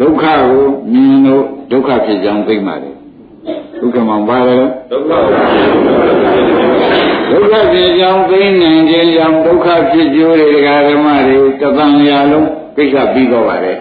[0.00, 2.94] ဒုက္ခကိုမြင်လို့ဒုက္ခဖြစ်ကြောင်းသိမှတယ်
[3.80, 4.56] ဒုက္ခမှပါလေ
[4.90, 5.12] ဒုက္ခ
[7.30, 13.78] ဒုက္ခဖြစ်ကြောင်းသိနိုင်ခြင်းကြောင့်ဒုက္ခဖြစ်ကျိုးတွေဒကာဓမ္မတွေတသံရာလုံးကိစ္စပြီးတော့ပါတယ်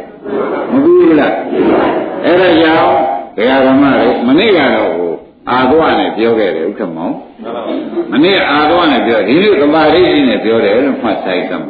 [0.72, 1.34] မပြီးဘူးလား
[2.26, 2.90] အဲ့ဒါကြောင့်
[3.36, 5.12] ဒကာဓမ္မတွေမနေ့ကတော့ဟို
[5.50, 7.10] အာသောနဲ့ပြောခဲ့တယ်ဥက္ကမော
[8.12, 11.70] မနေ့အာသောနဲ့ပြောဒီနေ့သမာဓိနဲ့ပြောတယ်လို့မှတ်ဆိုင်သမှာ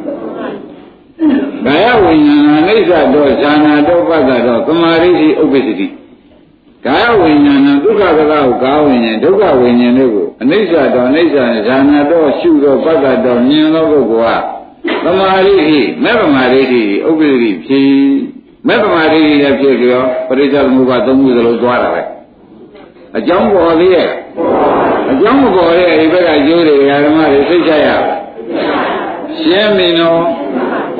[1.66, 2.36] ကာယဝိညာ
[2.66, 5.88] ဏအိဋ္ဌတော့ဇာနာတော့ပတ္တတော့သမာဓိရှိဥပ္ပစ္စတိ
[6.86, 11.36] ကာယဝိညာဏဒုက္ခကကောကာဝိညာဉ်ဒုက္ခဝိညာဉ်တို့ကိုအနိစ္စတော့အနိစ္စ
[11.66, 14.42] ဇာနာတော့ရှုတော့ပတ္တတော့မြင်တော့ပုဂ္ဂိုလ်
[15.04, 17.92] ကသမာဓိရှိမဲ့သမာဓိရှိဥပ္ပစ္စတိဖြစ်
[18.66, 22.02] မဲ့သမာဓိရှိလည်းဖြစ်ကြရောပရိစ္ဆေသမုပ္ပါသုံးခုစလုံးသွားတာပဲ
[23.16, 24.08] အကြောင်းပေါ်သေးရဲ့
[25.10, 27.88] အကြောင်းမပေါ်ရဲ့ဒီဘက်ကကျိုးတွေဓမ္မတွေသိချရ
[29.40, 30.20] ရှင်းပြီနော်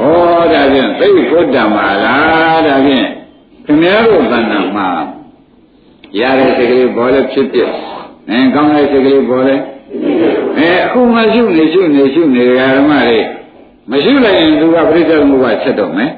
[0.01, 0.05] ဩ
[0.53, 3.09] ဒါဖြင့်သိဘုဒ္ဓမှာလားဒါဖြင့်
[3.65, 4.89] ခင်ဗျားတို့တဏ္ဍာမှာ
[6.19, 7.71] ရတဲ့စိတ်ကလေးပေါ်လဲဖြစ်ဖြစ်
[8.31, 9.57] အဲကောင်းတဲ့စိတ်ကလေးပေါ်လဲ
[10.59, 13.21] အဲအခုမှရှုနေရှုနေရှုနေဓမ္မတွေ
[13.91, 16.11] မရှိလိုက်ရင်သူကပြိဿမှုကချက်တော့မယ်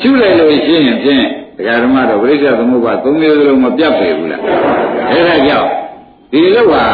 [0.00, 1.24] ရှုလိုက်လို့ရှိရင်ဖြင့်
[1.56, 4.42] ဒကာဓမ္မတော့ပြိဿသမုပ္ပါသုံးမျိုးစလုံးမပြတ်ပေဘူးလား
[5.10, 5.68] အဲဒါကြောင့်
[6.32, 6.84] ဒီလိုဟာ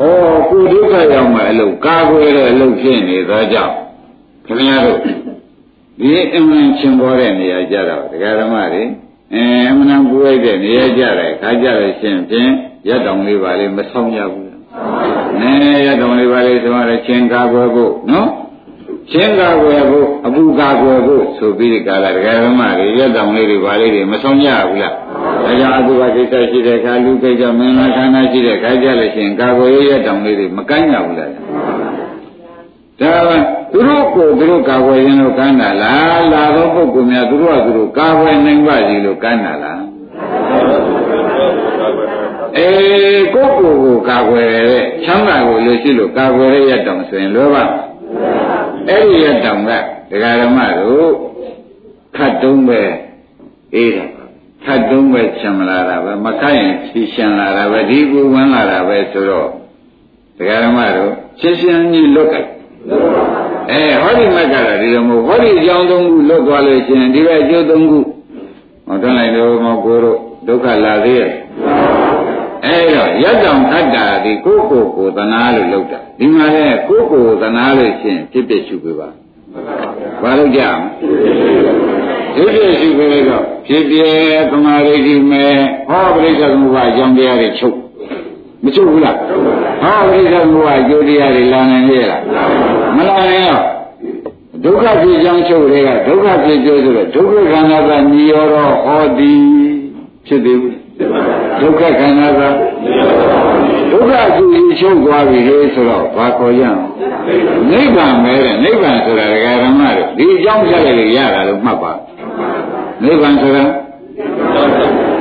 [0.00, 0.02] ဩ
[0.48, 3.74] ကိုဒုက္ခရောက်မှအလုပ်ကာကွယ်တဲ့အလုပ်ဖြစ်နေသောကြောင့်
[4.46, 5.00] ခင်ဗျားတို့
[6.00, 8.82] ဒီအမှန်ချင်းပေါ်တဲ့နေရာကြတော့ဒကာဓမ္မတွေ
[9.34, 12.50] အဲအမှန်ပူလိုက်တဲ့နေရာကြတယ်ခါကြလို့ရှင်ဖြင့်
[12.88, 14.48] ရက်တောင်လေးပါလေမဆောင်ရဘူး။
[15.40, 15.52] နဲ
[15.86, 18.28] ရက်တောင်လေးပါလေဆိုတော့ချင်းကာကွယ်ဖို့နော်
[19.10, 24.94] ချင်းကာကွယ်ဖို့အပူကာကွယ်ဖို့ဆိုပြီးဒီကာလဒကာဓမ္မတွေရက်တောင်လေးတွေပါလေးတွေမဆောင်ရဘူးလား။
[25.44, 31.30] ဒါကြောင့်အကုဘကိစ္စရှိတဲ့ခါလူကိစ္စမင်းမခန္ဓာရှိတဲ့ခါကြလို့ရှင်ကာကွယ်ရရက်တောင်လေးတွေမကိုင်းရဘူးလား။
[33.00, 33.30] ဒါက
[33.72, 39.82] သူတို့ကိုသူတို့ကာကွယ်ရင်လို့ကမ်းတာလားလာသောပုဂ္ဂိုလ်များသူတို့ကသူတို့ကာကွယ်နိုင်ပါစီလို့ကမ်းတာလား
[42.58, 47.64] အေးကိုယ့်ကိုယ်ကိုကာကွယ်တဲ့ချမ်းသာကိုလို့ရှိလို့ကာကွယ်ရရတောင်ဆိုရင်လွယ်ပါ
[48.88, 49.70] အဲ့ဒီရတောင်က
[50.10, 51.10] ဒကာဓမ္မတို့
[52.16, 52.80] ခတ်တုံးပဲ
[53.74, 54.08] အေးတယ်
[54.64, 59.48] ခတ်တုံးပဲချမ်းလာတာပဲမခတ်ရင်ဖြီးရှမ်းလာတာပဲဒီကူဝင်လာတာပဲဆိုတော့
[60.36, 62.38] ဒကာဓမ္မတို့ရှင်းရှင်းကြီးလွတ်ကြ
[63.70, 67.98] အဲဟောဒီမက်ကတော့ဒီလိုမဟုတ်ဟောဒီအကြောင်းသုံးခုလွတ်သွားလို့ရှိရင်ဒီဘက်အကျိုးသုံးခု
[68.86, 71.30] ဟောတွန်းလိုက်တော့မကိုတို့ဒုက္ခလာသေးရဲ့
[73.22, 79.08] အဲတော့ရက်တောင်ခတ်တာဒီကိုယ့်ကိုယ်ကိုသနာလို့လုပ်တာဒီမှာလဲကိုယ့်ကိုယ်သနာလို့ရှိရင်ဖြစ်ဖြစ်ရှုပေးပါ
[80.22, 80.78] ဘာလို့ကြမ
[82.34, 85.56] ဖြစ်ဖြစ်ရှုပေးတော့ဖြစ်ဖြစ်သမာဓိရှိမယ်
[85.88, 87.76] ဟောပရိစ္ဆေသမုပ္ပါအကြောင်းတရားတွေချုပ်
[88.64, 89.16] မချုပ်ဘူးလား
[89.82, 92.20] ဟောပရိစ္ဆေသမုပ္ပါအကျိုးတရားတွေလာနိုင်ရဲ့လား
[92.96, 93.62] မလာနိုင်တော့
[94.64, 99.40] ဒုက္ခဖြစ်ကြောင်းချုပ်တွေကဒုက္ခဖြစ်ကျိုးဆိုတော့ဒုက္ခခန္ဓာကညီရောတော့ဟောသည်
[100.26, 100.73] ဖြစ်သေးဘူး
[101.60, 102.42] ဒုက္ခခန္ဓာက
[103.92, 106.80] ဒုက္ခအကျိုးကြီးချုပ်သွားပြီလေဆိုတော့ဘာခေါ်ရအောင်
[107.70, 111.92] နိဗ္ဗာန်ပဲတဲ့နိဗ္ဗာန်ဆိုတာဒကာဓမ္မတို့ဒီအကြောင်းဆက်လိုက်ရတာလို့မှတ်ပါ
[113.04, 113.64] နိဗ္ဗာန်ဆိုတာ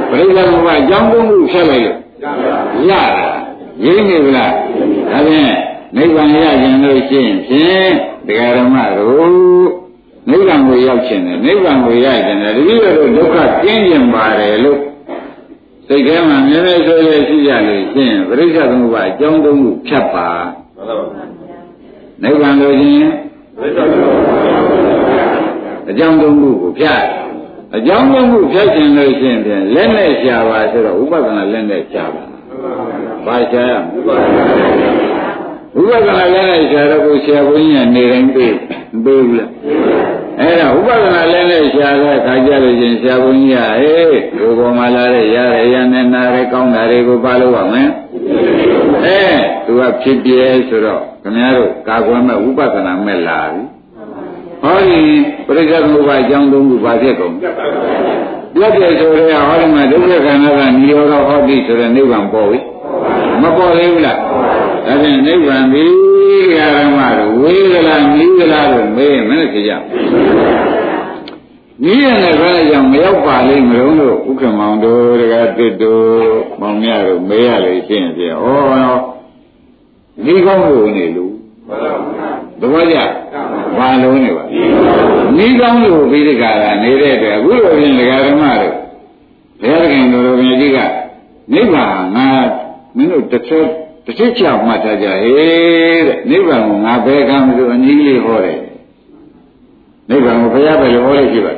[0.10, 1.98] ပရိသေဘုရားအကြောင်းသုံးခုဆက်လိုက်လို့
[2.90, 3.28] ရတာ
[3.84, 4.52] ရင်းနေဗလား
[5.12, 5.54] ဒါဖြင့်
[5.98, 7.92] နိဗ္ဗာန်ရခြင်းလို့ရှိရင်ဖြင့်
[8.28, 9.32] တရားဓမ္မတို့
[10.30, 14.80] နိဗ္ဗာန်ကိုရောက်ခြင်းတယ်နိဗ္ဗာန်ကိုရခြင်းတယ်တတိယတို့ဒုက္ခကျင်းကျင်ပါတယ်လို့
[15.94, 20.30] စိတ်ထဲမှာမြဲမြဲဆွဲဆွဲရှိကြလို့ရှိရင်ပရိစ္ဆေသမုပ္ပါအကြောင်းသုံးခုဖြတ်ပါ
[22.24, 23.12] နိဗ္ဗာန်လို့ချင်း
[25.90, 27.04] အကြောင်းသုံးခုကိုဖြတ်
[27.76, 32.24] အကြောင်းသုံးခုဖြတ်ခြင်းလို့ရှိရင်ဖြင့်လက်နဲ့ရှာပါဆိုတော့ဥပဒနာလက်နဲ့ရှာပါ
[33.26, 35.13] ဘာရှာရမလဲ
[35.80, 38.54] ဥပဒနာလည်းနဲ့ရှာတော့ကိုဆရာဘုန်းကြီးကနေတိုင်းပေး
[38.94, 39.50] မပေးဘူးလား
[40.40, 47.90] အဲ့ဒါဥပဒနာလည်းနဲ့ရှာတဲ့ခါကြလို့ချင်းဆရာဘုန်းကြီးကဟေးဒီပေါ်မှာလာတဲ့ရရရနဲ့နာရဲကောင်းတာတွေကိုပါလို့ပါမယ်
[49.06, 49.22] အဲ
[49.66, 53.62] သူကဖြစ်ပြဲဆိုတော့ခင်ဗျားတို့ကာကွယ်မဲ့ဥပဒနာမဲ့လာပြီ
[54.64, 55.02] ဟောဒီ
[55.48, 57.46] ပရိစ္ဆေသမုပ္ပါအကြောင်းသုံးခုပါဖြစ်ကုန်ပြ
[58.66, 62.60] တ်တယ်ဆိုရဲဟောဒီမှာဒုက္ခခန္ဓာကနိရောဓဟောတိဆိုတဲ့နိဗ္ဗာန်ပေါ်ပြီ
[63.42, 64.18] မပေါ်သေးဘူးလား
[64.86, 65.86] ဒါဖြင့်နိဗ္ဗာန်ဒီ
[66.76, 69.74] ဓမ္မတို့ဝေဒလားနိဒလားလို့မေးမနဲ့ကြည့်ကြ
[71.84, 76.08] နီးရတဲ့ခါကြောင့်မရောက်ပါလိမ့်မလို့လို့ဥက္ကမောင်တို့တကတစ်တို့
[76.60, 79.00] မောင်မြတို့မေးရလေရှင်းပြဩတော့
[80.26, 81.34] ဒီကောင်းလို့နေလို့
[82.60, 82.98] သဘောကျ
[83.78, 84.44] ဘာလုံးနေပါ
[85.38, 88.74] နီးကောင်းလို့ပြီးဒီကရာနေတဲ့အတွက်အခုလိုပြင်ဒကာဓမ္မတို့
[89.62, 90.80] ဘုရားခင်တို့တော်မြတ်ကြီးက
[91.54, 92.28] နိဗ္ဗာန်ငါ
[92.96, 93.68] မင်းတို့တစ်ချက်
[94.06, 98.60] တစ်ချက်ချမှတ်ထားကြဟေးတဲ့နိဗ္ဗာန်ကိုငါဘယ်ကံမလို့အနည်းလေးဟောတယ်
[100.10, 101.58] နိဗ္ဗာန်ကိုဘုရားပဲလို့ဟောလိုက်ရှိပါတ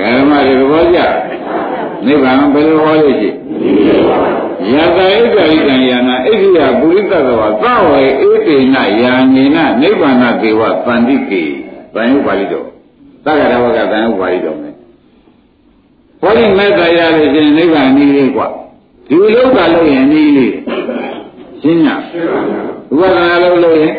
[0.00, 0.98] ရားဓမ္မတွေသဘောကျ
[2.06, 3.30] နိဗ္ဗာန်ဘယ်လိုဟောလိုက်ရှိ
[4.72, 11.42] ယတာဣဒ္ဓိကံယာနာဣတိယပုရိသတ္တဝါသဝေဧတေနယာနေနနိဗ္ဗာန်တေဝပန္တိကေ
[11.94, 12.66] ဗန်ယုပါဠိတော်
[13.24, 14.74] သက္ကရဝကဗန်ယုပါဠိတော်မယ်
[16.20, 18.48] ဟောဒီမေတ္တာရလို့ရှင်နိဗ္ဗာန်နည်းလေးกว่า
[19.08, 20.54] ဒီလောကလို့ရင်နည်းလေး
[21.60, 21.94] ရှင်းညာ
[22.92, 23.94] ဥပဒနာလို့လို့ရင်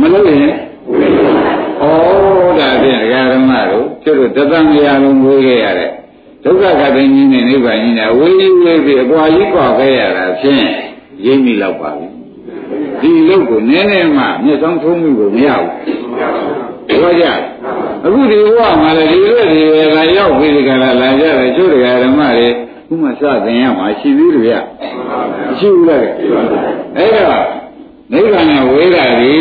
[0.00, 0.52] မလို့ရင်
[1.80, 1.84] ဩ
[2.58, 5.90] ဒါဖြင့်ဒကာဓမ္မတို့ကျတို့တသမယလုံးဝေးခဲ့ရတဲ့
[6.44, 10.66] ဒုက္ခကသိင်းကြီးနဲ့နိဗ္ဗာန်ကြီးနဲ့ဝေးဝေးပြီးအကွာကြီးကွာခဲ့ရတာဖြင့်
[11.26, 12.08] ရိပ်မိလောက်ပါပြီ
[13.00, 15.98] ဒီလုတ်ကိုနည်းနည်းမှမျက်စောင်းထုံးမှုကိုမရဘူး
[16.88, 17.24] ပြောကြ
[18.04, 22.48] အခုဒီဘဝမှာလည်းဒီလိုဒီပဲလာရောက်ပြီးဒီကလာလာကြတယ်ကျိုးတရားဓမ္မတွေ
[22.88, 24.54] ခုမှစသင်ရမှာရှိသေးတယ်ဗျ
[25.58, 26.00] ရှိဘူးလား
[26.96, 27.46] အဲ့တော့
[28.12, 29.34] နိဗ္ဗာန်နဲ့ဝေးတာဒီ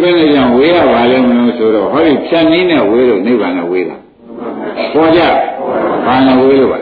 [0.00, 3.96] ဘယ်နဲ့ကြောင့်ဝေးရပါလဲမလို့ဆိုတော့ဟောဒီဖြတ်နည်းနဲ့ဝေးလို့နိဗ္ဗာန်နဲ့ဝေးတာ
[4.94, 5.20] ပေါ်ကြ
[6.06, 6.78] ဘာနဲ့ဝေးလို့ပါ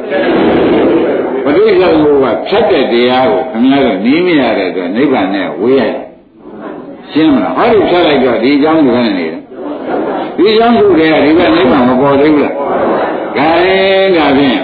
[1.45, 5.83] ပဋိစ္စဘုရားဖြတ်တဲ့တရားကိုခင်ဗျားတို့နီးမရတဲ့အတွက်နိဗ္ဗာန်နဲ့ဝေးရ
[7.13, 9.41] ရှင်းမလားဟောဒီဖြတ်လိုက်တော့ဒီအကြောင်းကိုလည်းနေတယ်
[10.37, 12.55] ဒီအကြောင်းကိုလည်းဒီကနိဗ္ဗာန်မပေါ်သေးဘူးလား
[13.39, 14.61] ဒါရင်ဒါဖြင့်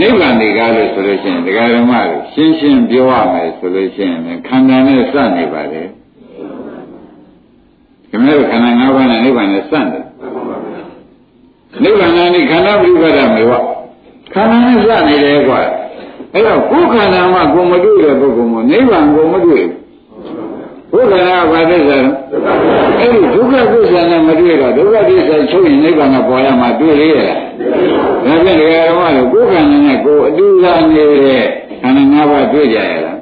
[0.00, 5.82] နိဗ္ဗာန်တွေကလို့ဆိုလို့ရှိရင်ဒကာဓမ္မတွေရှင်းရှင်းပြောရမယ်ဆိုလို့ရှိရင်ခန္ဓာနဲ့စနေပါလေ
[8.10, 9.84] ခင်ဗျားတို့ခန္ဓာ၅ပါးနဲ့နိဗ္ဗာန်နဲ့စတယ်
[11.82, 13.52] နိဗ္ဗာန်နဲ့ခန္ဓာပြိပဒမေဝ
[14.34, 15.60] ခန္ဓာနဲ့စနေတယ်ကွာ
[16.32, 19.64] အဲ့တော့ကိုယ်ခန္ဓာမှကိုမတွေ့တဲ့ပုဂ္ဂိုလ်မို့နိဗ္ဗာန်ကိုမတွေ့
[20.90, 22.12] ဘူးဘုရားကဘာသစ္စာလဲ
[22.98, 27.40] အဲ့ဒီဒုက္ခသစ္စာနဲ့မတွေ့တော့ဒုက္ခသစ္စာချုပ်ရင်နိဗ္ဗာန်ကပေါ်ရမှာတွေ့လေရလား
[28.26, 31.44] ဒါဖြင့်ဒကာဓမ္မတို့ကိုယ်ခန္ဓာနဲ့ကိုယ်အတူသာနေတဲ့
[31.82, 33.18] ခန္ဓာ၅ပါးတွေ့ကြရလား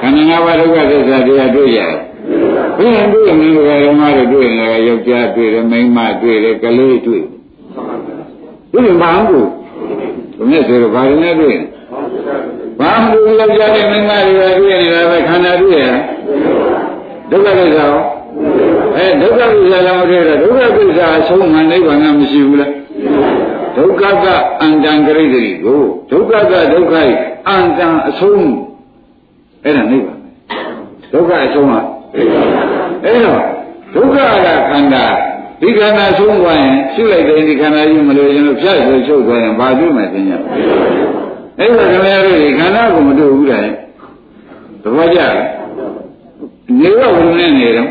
[0.00, 1.82] ခန္ဓာ၅ပါးဒုက္ခသစ္စာတရားတွေ့ကြရ
[2.78, 7.22] ဘယ်လိုတွေ့မလဲဒကာဓမ္မတို့တွေ့ရင်လည်းယောက်ျားတွေ့တယ်မိန်းမတွေ့တယ်ကလေးတွေ့
[8.72, 9.48] တယ်ဒီမှာဘူး
[10.38, 11.56] ဘယ်နဲ့ဆိုတော့ဘာလို့လဲတွေ့
[12.80, 15.86] ဘာမှမလုပ်ကြတဲ့မိန်းမတွေကတွေ့နေတာပဲခန္ဓာတွေ့ရ
[17.30, 17.94] ဒုက္ခသစ္စာရော
[18.96, 22.72] အဲဒုက္ခသစ္စာလည်းမတွေ့တော့ဒုက္ခသစ္စာအဆုံးမှနိဗ္ဗာန်ကမရှိဘူးလား
[23.76, 24.26] ဒုက္ခက
[24.62, 27.04] အန္တံဂရိဂရိကိုဒုက္ခကဒုက္ခဤ
[27.48, 28.50] အန္တံအဆုံး
[29.64, 30.18] အဲ့ဒါနိဗ္ဗာန်
[31.12, 31.80] ဒုက္ခအဆုံးဟာ
[33.04, 33.40] အဲ့တော့
[33.94, 34.16] ဒုက္ခ
[34.46, 35.04] ကခန္ဓာ
[35.60, 40.38] ဒီခန္ဓာဆုံးသွားရင်ရှုလိုက်တဲ့ဒီခန္ဓာကြီးမလို့ရင်လို့ဖြတ်ဆိုချုပ်သွားရင်ဘာတွေ့မှသိညာ
[41.58, 43.62] အဲ့ဒါခင်ဗျားတို့ဒီခန္ဓာကိုမတွေ့ဘူးတဲ့
[44.82, 45.34] သဘောကျလား
[46.80, 47.90] နေတော့ဘယ်နဲ့နေတော့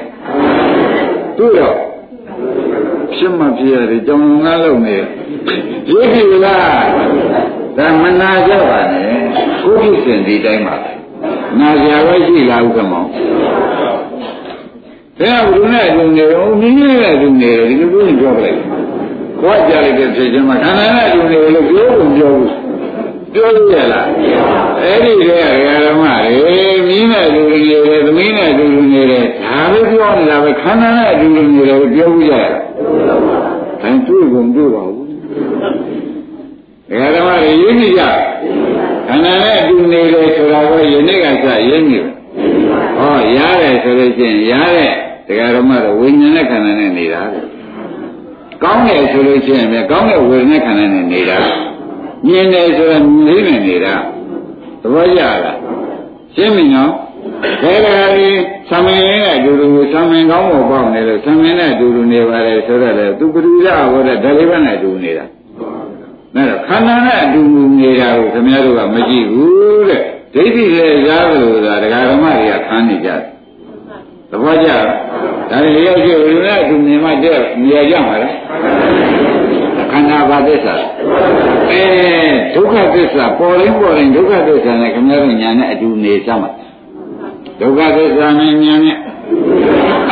[1.38, 1.76] တွေ့တော့
[3.18, 4.98] ဖြစ်မှဖြစ်ရတယ်ကြောင်ငါလုံးနေ
[5.90, 6.86] ရုပ်ဖြစ်လား
[7.78, 9.10] ဒါမနာကြပါနဲ့
[9.64, 10.76] ကိုဖြစ်စဉ်ဒီတိုင်းပါ
[11.60, 13.08] နာကြပဲရှိလားဥက္ကမောင်
[15.20, 18.60] ဒါကဘုရားနဲ့လူနေတော့မြင်းနဲ့လူနေတယ်ဒီလိုမျိုးပြောပလိုက်
[19.40, 22.65] ခွာကြလိုက်တဲ့ဖြစ်ချင်းမှာခန္ဓာနဲ့လူနေလို့ပြောဖို့ပြောဘူး
[23.36, 24.08] ပြောလို့ရလား
[24.82, 32.50] အဲ့ဒီတည်းကဓမ္မတွေမြင်းနဲ့လူနေတယ်သမီးနဲ့လူနေတယ်ဒါပဲပြောနေတာပဲခန္ဓာနဲ့လူနေတယ်ပြောဘူးရလား
[33.82, 35.08] ဒါတွေ့ကုန်တွေ့ပါဘူး
[36.90, 38.04] ဒကာဓမ္မတွေရင်းနေကြ
[39.08, 42.10] ခန္ဓာနဲ့အတူနေတယ်ဆိုတာကယနေ့ကစရင်းနေတယ်
[42.98, 44.94] ဟောရတယ်ဆိုလို့ချင်းရတဲ့
[45.28, 47.40] ဒကာဓမ္မတော့ဝိညာဉ်နဲ့ခန္ဓာနဲ့နေတာပဲ
[48.64, 51.40] ကောင်းတယ်ဆိုလို့ချင်းပဲကောင်းတဲ့ဝေဒနာခန္ဓာနဲ့နေတာ
[52.26, 53.96] မြင်တယ်ဆိုတော့မြင်နေနေတာ
[54.82, 55.58] သဘောကျလား
[56.36, 56.92] ရှင်းပြီနော်
[57.62, 57.88] ဒါက
[58.18, 58.40] လေး
[58.70, 65.26] သမင်နဲ့အတူတူသမင်ကောင်းဖို့ပေါ့နေလို့သမင်နဲ့အတူတူနေပါလေဆိုတော့လေသူပရိသတ်ဟောတဲ့ဓာတိဘနဲ့အတူနေတာ
[66.36, 70.02] အဲ့တော့ခန္ဓာနဲ့အတူတူနေတာကိုခင်ဗျားတို့ကမကြည့်ဘူးတဲ့
[70.34, 73.20] ဒိဋ္ဌိလည်းရားလို့သာဒကာဓမ္မတွေကခံနေကြတယ်
[74.30, 74.84] သဘောကျလား
[75.50, 78.34] ဒါတွေရောက်ကြလူနဲ့အတူမြင်မှတဲ့မြင်ကြမှာလား
[79.45, 79.45] ခ
[80.06, 80.76] န္ဓာဘာသစ္စာ
[81.72, 81.86] အဲ
[82.56, 86.50] ဒုက္ခသစ္စာပေါ်ရင်ပေါ်ရင်ဒုက္ခသစ္စာနဲ့ခင်ဗျားတို့ညာနဲ့အတူနေစမ်းပါ
[87.62, 88.98] ဒုက္ခသစ္စာနဲ့ညာနဲ့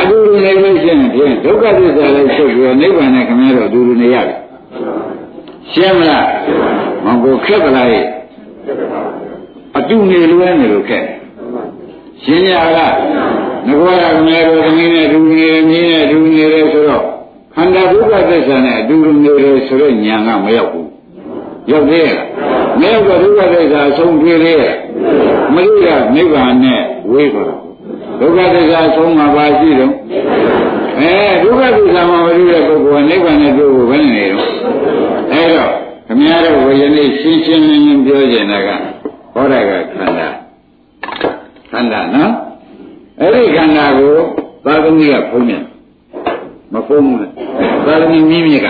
[0.00, 4.38] အတူတူနေလို့ရှိရင်ဖြင့်ဒုက္ခသစ္စာလည်းချုပ်ပြီးနိဗ္ဗာန်နဲ့ခင်ဗျားတို့အတူတူနေရတယ်
[5.72, 6.26] ရှင်းမလား
[7.04, 7.88] မဟုတ်ခက်ပလား
[9.78, 11.04] အတူနေလို့နေလို့ခက်
[12.24, 12.94] ရှင်းရလား
[13.68, 17.04] ငကောရခင်ဗျားတို့သမီးနဲ့အတူနေမြင်းနဲ့အတူနေတယ်ဆိုတော့
[17.56, 20.90] ခန္ဓာဒုက္ခသစ္စာနဲ့အတူတူနေတယ်ဆိုတော့ညာကမရောက်ဘူး
[21.70, 22.18] ရောက်သေးရဲ့
[22.80, 24.74] မရောက်တော့ဒုက္ခသစ္စာအဆုံးပြေးသေးရဲ့
[25.54, 27.54] မလို့ရနိဗ္ဗာန်နဲ့ဝေးသွား
[28.20, 29.92] ဒုက္ခသစ္စာအဆုံးမှာပါရှိတော့
[31.00, 34.50] အဲဒုက္ခသစ္စာမှာမလို့တဲ့ပုဂ္ဂိုလ်ကနိဗ္ဗာန်နဲ့တွေ့ဖို့ဘယ်နဲ့နေတော့
[35.32, 35.72] အဲတော့
[36.06, 38.68] ခမည်းတော်ဝေယနေ့ရှင်းရှင်းလင်းလင်းပြောကြတာက
[39.34, 40.28] ဟောတာကခန္ဓာ
[41.70, 42.32] ခန္ဓာနော်
[43.20, 44.16] အဲ့ဒီခန္ဓာကို
[44.64, 45.64] သာသမီကဖုံးမြန်
[46.74, 47.32] မဖုံးဘူးလား
[47.86, 48.68] သာသမီမြင်းမြစ်က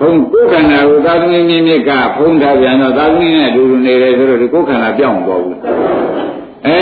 [0.00, 5.58] ဘုံကိုယ်ခန္ဓာကိုသာသမီမြင့်မြင့်ကဖုံးထားပြန်တော့သာသမီနဲ့အတူတူနေတယ်ဆိုတော့ဒီကိုယ်ခန္ဓာပြောင်းသွားဘူး
[6.66, 6.78] အဲ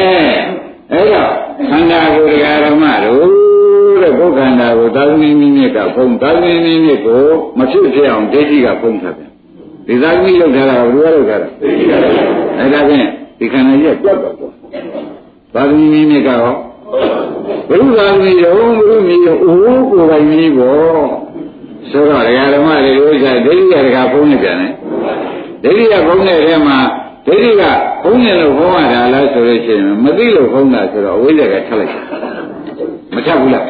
[0.93, 1.31] အဲ့တော့
[1.71, 7.23] ခန္ဓာကိုယ်တရားဓမ္မတို့တဲ့ကိုယ်ခန္ဓာကိုသာသမီမြင့်မြင့်ကဖုံးသာသမီမြင့်မြင့်ကို
[7.59, 9.31] မဖြစ်ဖြစ်အောင်ဒိဋ္ဌိကဖုံးထားပြန်
[9.87, 13.07] ဒီသာသမီလောက်ထားတာဘယ်လိုလုပ်ထားတာအဲ့ဒါဖြင့်
[13.39, 14.53] ဒီခန္ဓာကြီးကကြောက်တော့ပေါ့
[15.55, 16.55] သာသမီမြင့်မြင့်ကရော
[17.69, 21.09] ဘုရားမီးတော့ဘုရားမီးတော့အိုးကိုယ်ပိုင်မီးပေါ့
[21.91, 24.73] ဆိုတော့ဒကာဓမ္မတွေဥစ္စာဒိဋ္ဌိကဒကာဖုံးနေပြန်တယ်
[25.63, 26.79] ဒိဋ္ဌိကဖုံးတဲ့ထဲမှာ
[27.27, 27.63] ဒိဋ္ဌိက
[28.03, 31.93] ဖုံးနေလို့ဖုံးရတာလားဆိုလို့ရှိရင်မသိလို့ဖုံးတာဆိုတော့အဝိဇ္ဇာကထပ်လိုက်
[33.15, 33.65] မထပ်ဘူးလား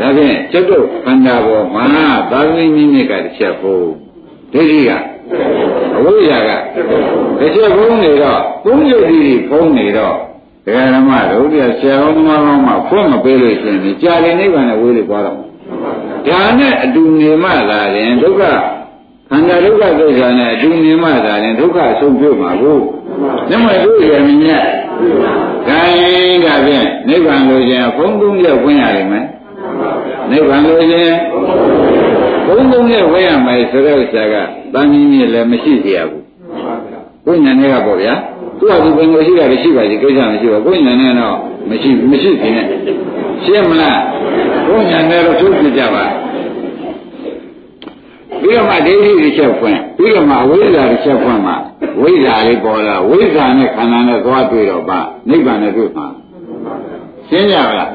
[0.00, 1.84] ဒါဖြင့်ကျွတ်တို့ခန္ဓာပေါ်မှာ
[2.30, 3.90] သာသမီမိမိကတစ်ချက်ဖုံး
[4.52, 4.90] ဒိဋ္ဌိက
[5.96, 6.50] အဝိဇ္ဇာက
[7.40, 10.16] တစ်ချက်ဖုံးနေတော့ပုံယုတ်တိဖုံးနေတော့
[10.68, 15.36] တရားဓမ္မတို့တရားဆရာတော်သမားတော်မှဖွင့်မပေးလို့ရှိရင်ကြာရင်နိဗ္ဗာန်နဲ့ဝေးလို့သွားတော့
[16.28, 18.42] ဒါနဲ့အတူနေမှသာရင်ဒုက္ခ
[19.30, 22.78] ခန္ဓာဒုက္ခသစ္စာနဲ့အတူနေမှသာရင်ဒုက္ခဆုံးပြုတ်မှာကို
[23.48, 24.52] မြတ်မတို့ရဲ့မြင်ရ
[25.68, 29.26] ခိုင်းတာဖြင့်နိဗ္ဗာန်ကိုရှင်ဘုံသုံးရက်ဝင်ရလိမ့်မယ်
[30.30, 31.10] နိဗ္ဗာန်ကိုရှင်
[32.46, 34.34] ဘုံသုံးရက်ဝင်ရမယ်ဆိုတဲ့ဥစ္စာက
[34.74, 36.22] တန်ကြီးကြီးလည်းမရှိကြဘူး
[37.24, 38.14] ဘုညာနဲ့ကပေါ့ဗျာ
[38.58, 41.36] သူ့ဟာသူပင်ကိုရှိတာရှိပါစီကိစ္စမရှိပါဘူးကိုညာနဲ့တော့
[41.68, 42.66] မရှိမရှိသေးနဲ့
[43.44, 44.00] ရှင်းမလား
[44.66, 46.04] ကိုညာနဲ့တော့ထုတ်ပြကြပါ
[48.40, 51.52] ပြီးတော့မှဒိဋ္ဌိတစ်ချက်ဖွင့်ပြီးတော့မှဝိဇ္ဇာတစ်ချက်ဖွင့်မှ
[52.02, 54.98] ဝိဇ္ဇာလေးပေါ်လာဝိဇ္ဇာနဲ့ခန္ဓာနဲ့သွားတွေ့တော့ပါ
[55.30, 56.06] နိဗ္ဗာန်နဲ့တွေ့မှာ
[57.28, 57.90] ရှင်းကြပါလား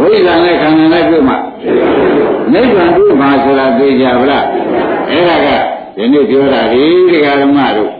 [0.00, 1.36] ဝိဇ္ဇာနဲ့ခန္ဓာနဲ့တွေ့မှာ
[2.54, 4.46] နိဗ္ဗာန်တွေ့မှာဆိုတာသိကြပါလား
[5.10, 5.48] အဲ့ဒါက
[5.96, 7.92] ဒီနေ့ပြောတာဒီတရားဓမ္မတို့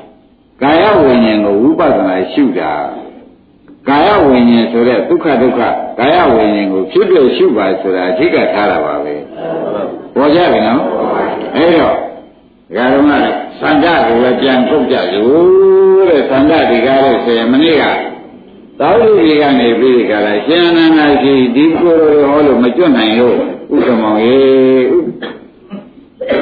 [0.62, 2.72] ကာယဝိညာဉ်ကိုဝိပဿနာရှုတာ
[3.88, 5.60] ကာယဝိညာဉ်ဆိုတဲ့ဒုက္ခဒုက္ခ
[5.98, 9.14] ကာယဝိညာဉ်ကိုဖြစ်ပြရှုပါဆိုတာအဓိကထားတာပါပဲ
[10.14, 10.82] ပေါ်ကြပြီနော်
[11.56, 13.12] အဲ့တော့ဒကာတော်မ
[13.60, 17.84] စန္ဒကိုလည်းပြန်ထုတ်ကြလို့တဲ့စန္ဒဒီကားလို့ဆိုရင်မနေ့က
[18.80, 23.36] သာဝတိတွေကနေပြီးကြလားရှင်အနန္ဒရှိဒီကိုယ်တော်ဟောလို့မကျွတ်နိုင်လို့
[23.74, 24.38] ဥက္ကမောင်ရေ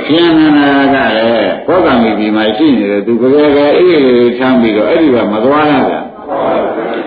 [0.06, 6.00] ရှင်အနန္ဒကလည်းဘောဂံမီဒီမှာရှိနေတယ်သူကြဲကြဲအေးလေးထမ်းပြီးတော့အဲ့ဒီကမသွားရတာ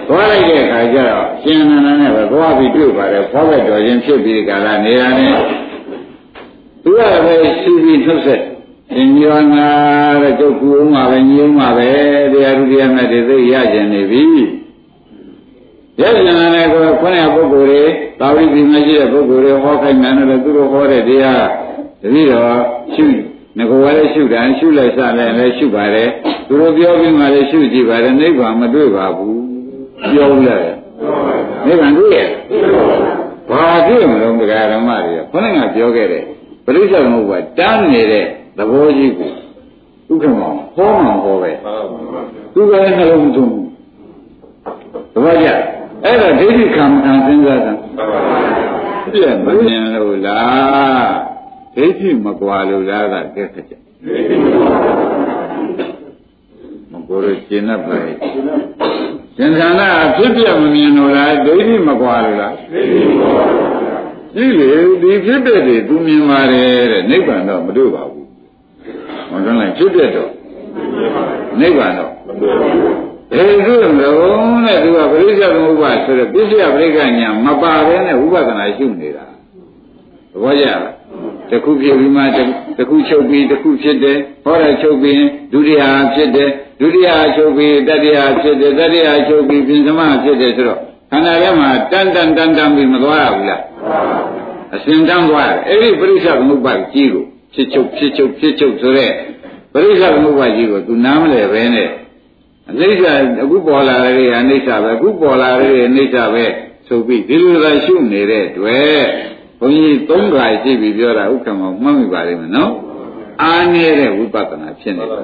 [0.07, 5.36] သွားလိုက်တဲ့အခါကျတော့ရှင်အနန္ဒနဲ့ပဲသွားပြီးတွေ့ပါတယ်ဘောဂတ်တော်ချင်းဖြစ်ပြီးကြလားနေရာနဲ့
[6.84, 8.41] သူကပဲရှိပြီးနှုတ်ဆက်
[8.93, 9.69] ရှင်ညောနာ
[10.21, 11.89] တဲ့ကျုပ်ကူအောင်ပါပဲညုံပါပဲ
[12.34, 14.23] တရားသူတရားနဲ့တွေသိရကျင်နေပြီ
[16.01, 17.84] ရကျင်တဲ့ကောခွင့်ရပုဂ္ဂိုလ်တွေ
[18.19, 21.43] တာဝိပင်မရှိတဲ့ပုဂ္ဂိုလ်တွေဟောခိုင်းတယ်လို့သူတို့ဟောတဲ့တရား
[22.02, 22.56] တတိတော်
[22.95, 23.06] ရှု
[23.58, 26.10] ငကောလည်းရှုတယ်ရှုလိုက်စလည်းလည်းရှုပါတယ်
[26.47, 29.41] သူတို့ပြောပြီးမှလည်းရှုကြည့်ပါတယ်နိဗ္ဗာန်မတွေ့ပါဘူး
[30.12, 30.74] ပြောလိုက်
[31.66, 32.30] နိဗ္ဗာန်တွေ့ရဲ့
[33.50, 36.24] ဘာတွေ့မလို့တရားဓမ္မတွေခொနဲ့ကပြောခဲ့တဲ့
[36.66, 38.26] ပရိစ္ဆေသမုပ္ပါတန်းနေတဲ့
[38.58, 39.32] သဘောကြီးကို
[40.08, 41.52] ဒုက္ခမောဟောမှာဟောပဲ
[42.54, 43.68] သူကလည်းနှလုံးမသွင်းဘူး
[45.14, 45.47] သဘောကျ
[46.04, 47.74] အဲ့ဒါဒိဋ္ဌိခံခံစဉ်းစားတာ
[49.12, 51.38] ပြည့်မမြင်လို့လား
[51.80, 53.73] ဒိဋ္ဌိမကွာလို့လားကကဲခက်ကြ
[56.91, 58.15] မကိုရကျင်납ပါရဲ့
[59.38, 59.82] သင်္ခါရ
[60.17, 63.43] ဖြစ်ပြမမြင်လို့လားဒိဋ္ဌိမကွာလို့လားဒိဋ္ဌိမကွာ
[64.36, 64.71] ကြည့်လေ
[65.01, 68.27] ဒီဖြစ်တဲ့တွေသူမြင်ပါတယ်တဲ့နိဗ္ဗာန်တော့မတွေ့ပါဘူး
[69.32, 70.32] မကန်းလိုက်ဖြစ်တဲ့တော့
[71.59, 72.11] နိဗ္ဗာန်တော့
[73.32, 79.25] ဘယ်လိုလုံးနဲ့သူကပရိစ္ဆေသမုပ္ပါဆိုတဲ့ပစ္စယပရိက္ခညာမပါဘဲနဲ့ဥပဒနာရှုနေတာ
[80.34, 80.82] သဘောကျလား
[81.51, 82.21] တခုဖြစ်ပြီးမှ
[82.77, 85.21] တခုချုပ်ပြီးတခုဖြစ်တယ်ဟောတာချုပ်ပြီး
[85.53, 86.49] ဒုတိယဖြစ်တယ်
[86.80, 90.80] ဒုတိယချုပ်ပြီးတတိယဖြစ်တယ်တတိယချုပ်ပြီးပြင်သမဖြစ်တယ်ဆိုတော့
[91.11, 93.61] ခန္ဓာထဲမှာတန်တန်တန်တန်ပြီးမသွားရဘူးလား
[94.75, 97.23] အစဉ်တန်းသွားတယ်အဲ့ဒီပရိစ္ဆေသမုပ္ပါကြီးကို
[97.53, 99.11] ဖြစ်ချုပ်ဖြစ်ချုပ်ဖြစ်ချုပ်ဆိုတဲ့
[99.73, 101.89] ပရိစ္ဆေသမုပ္ပါကြီးကိုသူနားမလဲပဲနဲ့
[102.69, 103.03] အနိစ္စ
[103.43, 106.45] အခုပေါ်လာတဲ့အိဋ္ဌပဲအခုပေါ်လာတဲ့အိဋ္ဌပဲ
[106.88, 109.03] ဆိုပြီးဒီလိုသာရှုနေတဲ့တွေ့
[109.60, 112.74] ဘုန်းကြီးသုံးခါရှိပြီပြောတာဥက္ကမောမှတ်မိပါလိမ့်မယ်နော်
[113.43, 115.24] အားနေတဲ့ဝိပဿနာဖြစ်နေတယ်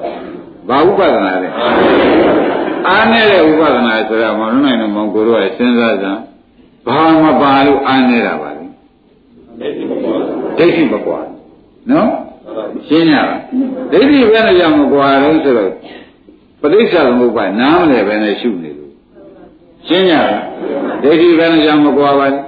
[0.68, 1.48] ဘာဝိပဿနာလဲ
[2.88, 6.06] အားနေတဲ့ဝိပဿနာဆိုတော့မလုံးနိုင်တော့မောင်ကိုတို့ကစဉ်းစားကြ
[6.86, 8.64] ဘာမပါလို့အားနေတာပါလဲ
[9.58, 10.16] ဒိဋ္ဌိမကွာ
[10.58, 11.20] ဒိဋ္ဌိမကွာ
[11.90, 12.10] နော်
[12.88, 13.30] ရှင်းရလား
[13.92, 15.72] ဒိဋ္ဌိဘယ်နဲ့ကြောင့်မကွာတော့ဆိုတော့
[16.60, 18.92] ပဋိစ္စသမုပ္ပါနားမလဲပဲနဲ့ရှုနေလို့
[19.86, 20.44] ရှင်းရလား
[21.02, 22.38] ဒိဋ္ဌိဘယ်နဲ့ကြောင့်မကွာပါလဲ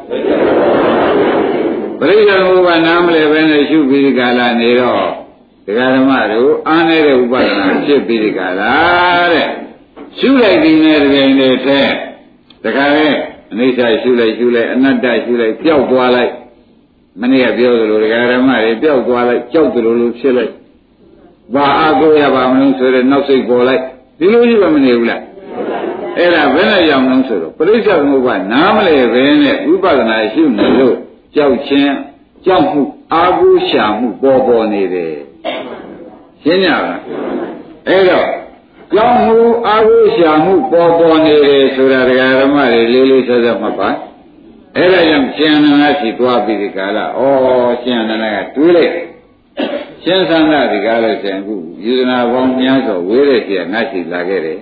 [2.00, 5.06] ပရိစ္ဆေသမုပ္ပါနားမလဲပဲနဲ့ရှုပြီးဒီကလာနေတော့
[5.66, 8.74] ဒကာဓမ္မတို့အားနေတဲ့ဥပဒနာဖြစ်ပြီးဒီကလာ
[9.32, 9.48] တဲ့
[10.18, 11.80] ရှုလိုက်ဒီနဲ့တကယ်နဲ့ထဲ
[12.64, 13.08] တခါလေ
[13.52, 16.32] အနိစ္စရှုလိုက်ရှုလိုက်အနတ္တရှုလိုက်ပျောက်သွားလိုက်
[17.20, 20.52] မနေ့ကပြောသလိုဒကာဓမ္မတွေပျောက်သွားလိုက်ကြောက်သလိုလိုဖြစ်လိုက်
[21.54, 23.82] ဘာအကိုရပါမလို့ဆိုတဲ့နောက်စိတ်ပေါ်လိုက်
[24.18, 25.22] ဒီလိုကြီးပဲမနေဘူးလား
[26.16, 30.96] အဲ့ဒါဘယ်နဲ့ကြောင့်လဲဆိုတော့ပရိစ္ဆေသမုပ္ပါနားမလဲပဲနဲ့ဥပဒနာရှုနေလို့
[31.34, 31.94] ကြောက်ခြင်း
[32.46, 32.82] ကြောက်မှု
[33.14, 35.14] အာဟုရှာမှုပေါ်ပေါ်နေတယ်
[36.42, 37.00] ရှင်းကြလား
[37.88, 38.28] အဲ့တော့
[38.94, 43.90] ကြောက်မှုအာဟုရှာမှုပေါ်ပေါ်နေတယ်ဆိုတာဒကာဓမ္မတွေလေးလေးဆက်ဆက်မှတ်ပါ
[44.76, 47.22] အဲ့ဒါကြောင့်ရှင်အနန္ဒရှိသွားပြီးဒီကာလဩ
[47.82, 48.92] ရှင်အနန္ဒကတွေးလိုက်
[50.04, 51.54] ရှင်သန္တာဒီကားလို့ရှင်အခု
[51.84, 54.58] ယူဇနာပေါင်းများစွာဝေးတဲ့ရှိကငါရှိလာခဲ့တယ်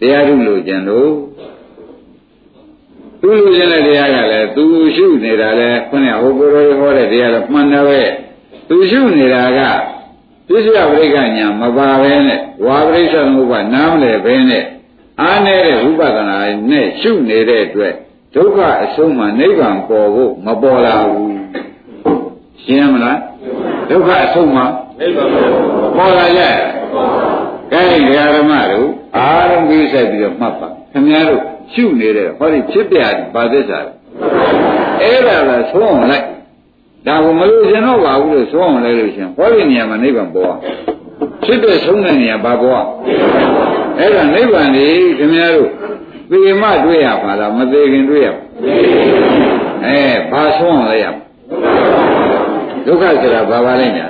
[0.00, 1.10] တရားထုလို့ကျင်လို့
[3.22, 4.64] သူလူချင်းတဲ့တရားကလည်းသူ
[4.96, 8.02] ရှုနေတာလည်းခွနဲ့ဟိုကိုယ်တော်ဟောတဲ့တရားလည်းမှန်တယ်ပဲ
[8.68, 9.60] သူရှုနေတာက
[10.48, 14.64] သစ္စာပရိက္ခညာမပါပဲနဲ့ဝါပရိစ္ဆေသမုပ္ပါနားမလဲပဲနဲ့
[15.20, 16.38] အားနေတဲ့ဝိပဿနာ
[16.70, 17.94] နဲ့ရှုနေတဲ့အတွက်
[18.34, 21.38] ဒုက္ခအဆုံးမှနိဗ္ဗာန်ပေါ်ဖို့မပေါ်လာဘူး
[22.62, 23.18] ရှင်းမလား
[23.88, 24.62] ဒုက္ခအဆုံးမှ
[25.00, 25.28] နိဗ္ဗာန်
[25.96, 26.54] ပေါ်လာရဲ့
[27.72, 31.42] ကဲဒကာဓမ္မတို့အားလုံးပြီးဆက်ပြီးတော့မှတ်ပါခင်ဗျားတို့
[31.72, 32.98] ရှုနေတဲ့ဟောဒီဖြစ်ပြ
[33.34, 33.92] ဘာသစ္စာလဲ
[35.02, 36.26] အဲ့ဒါကသုံးအောင်လိုက်
[37.06, 40.54] ဒါကမလို့ရှင်တော့ပါဘူးလို့သုံးအောင်လိုက်လို့ရှင်ဟောဒီနေရာမှာနိဗ္ဗာန်ပေါ်
[41.44, 42.84] ဖြစ်တဲ့ဆုံးတဲ့နေရာဘာပေါ်
[43.98, 45.70] အဲ့ဒါနိဗ္ဗာန်ကြီးခင်ဗျားတို့
[46.30, 48.42] သေမတွေ့ရပါလားမသေးခင်တွေ့ရပါ
[49.86, 49.98] အဲ
[50.30, 51.06] ဘာဆုံးအောင်လိုက်ရ
[52.86, 54.06] ဒုက္ခဆိုတာဘာပါလဲညာ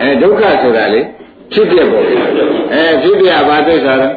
[0.00, 1.00] အဲဒုက္ခဆိုတာလေ
[1.52, 2.04] ဖြစ်ပြပေါ့
[2.72, 4.08] အဲဖြစ်ပြဘာသစ္စာလဲ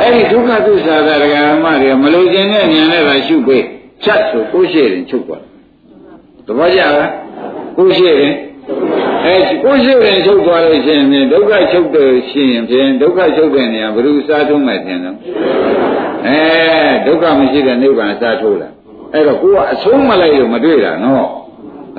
[0.00, 3.64] အဲ့ဒီဒုက္ခသစ္စာကဒကာမတွေမလို့ခြင်းနဲ့ဉာဏ်နဲ့သာရှုပေး
[4.04, 5.42] ချက်ဆိုကိုရှိရင်ချုပ်သွား
[6.46, 7.12] သဘောကျလား
[7.76, 8.34] ကိုရှိရင်
[9.24, 9.34] အဲ
[9.64, 15.16] ကိုရှိရင်ချုပ်သွားလို့ရှိရင်ဒုက္ခချုပ်တယ်ရှိရင်ဖြင့်ဒုက္ခချုပ်တဲ့နေရာဘယ်လိုစားထုံးမယ်ထင်တော့
[16.26, 16.38] အဲ
[17.06, 18.68] ဒုက္ခမရှိတဲ့နိဗ္ဗာန်စားထိုးလာ
[19.12, 21.26] အဲ့တော့ကိုကအဆုံးမလိုက်လို့မတွေ့တာနော်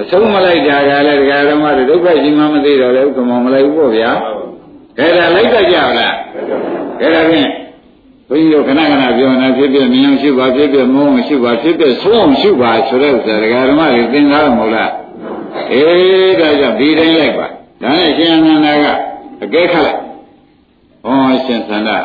[0.01, 4.11] အဆုံးမလိုက်တာကလည်းဒကာဓမ္မတွေဒုက္ခရှိမှမသိတော့လေဥက္ကမောမလိုက်ဘူးပေါ့ဗျာ
[4.99, 6.15] အဲ့ဒါလိုက်တတ်ကြလား
[7.01, 7.49] အဲ့ဒါဖြင့်
[8.29, 14.91] ဘုန်းကြီးတို့ခဏခဏပြောနေဖြစ်ဖြစ်မြင်အောင်ရှိပါဖြစ်ဖြစ်မုန်းအောင်ရှိပါဖြစ်ဖြစ်ဆုံးအောင်ရှိပါဆိုတဲ့ဥစ္စာဒကာဓမ္မတွေသင်သားမဟုတ်လား
[15.71, 18.85] အေးဒါကြောင့်ဒီတိုင်းလိုက်ပါဒါနဲ့ရှင်အနန္ဒာက
[19.43, 19.99] အကဲခတ်လိုက်
[21.03, 21.97] ဟောရှင်သန္တာ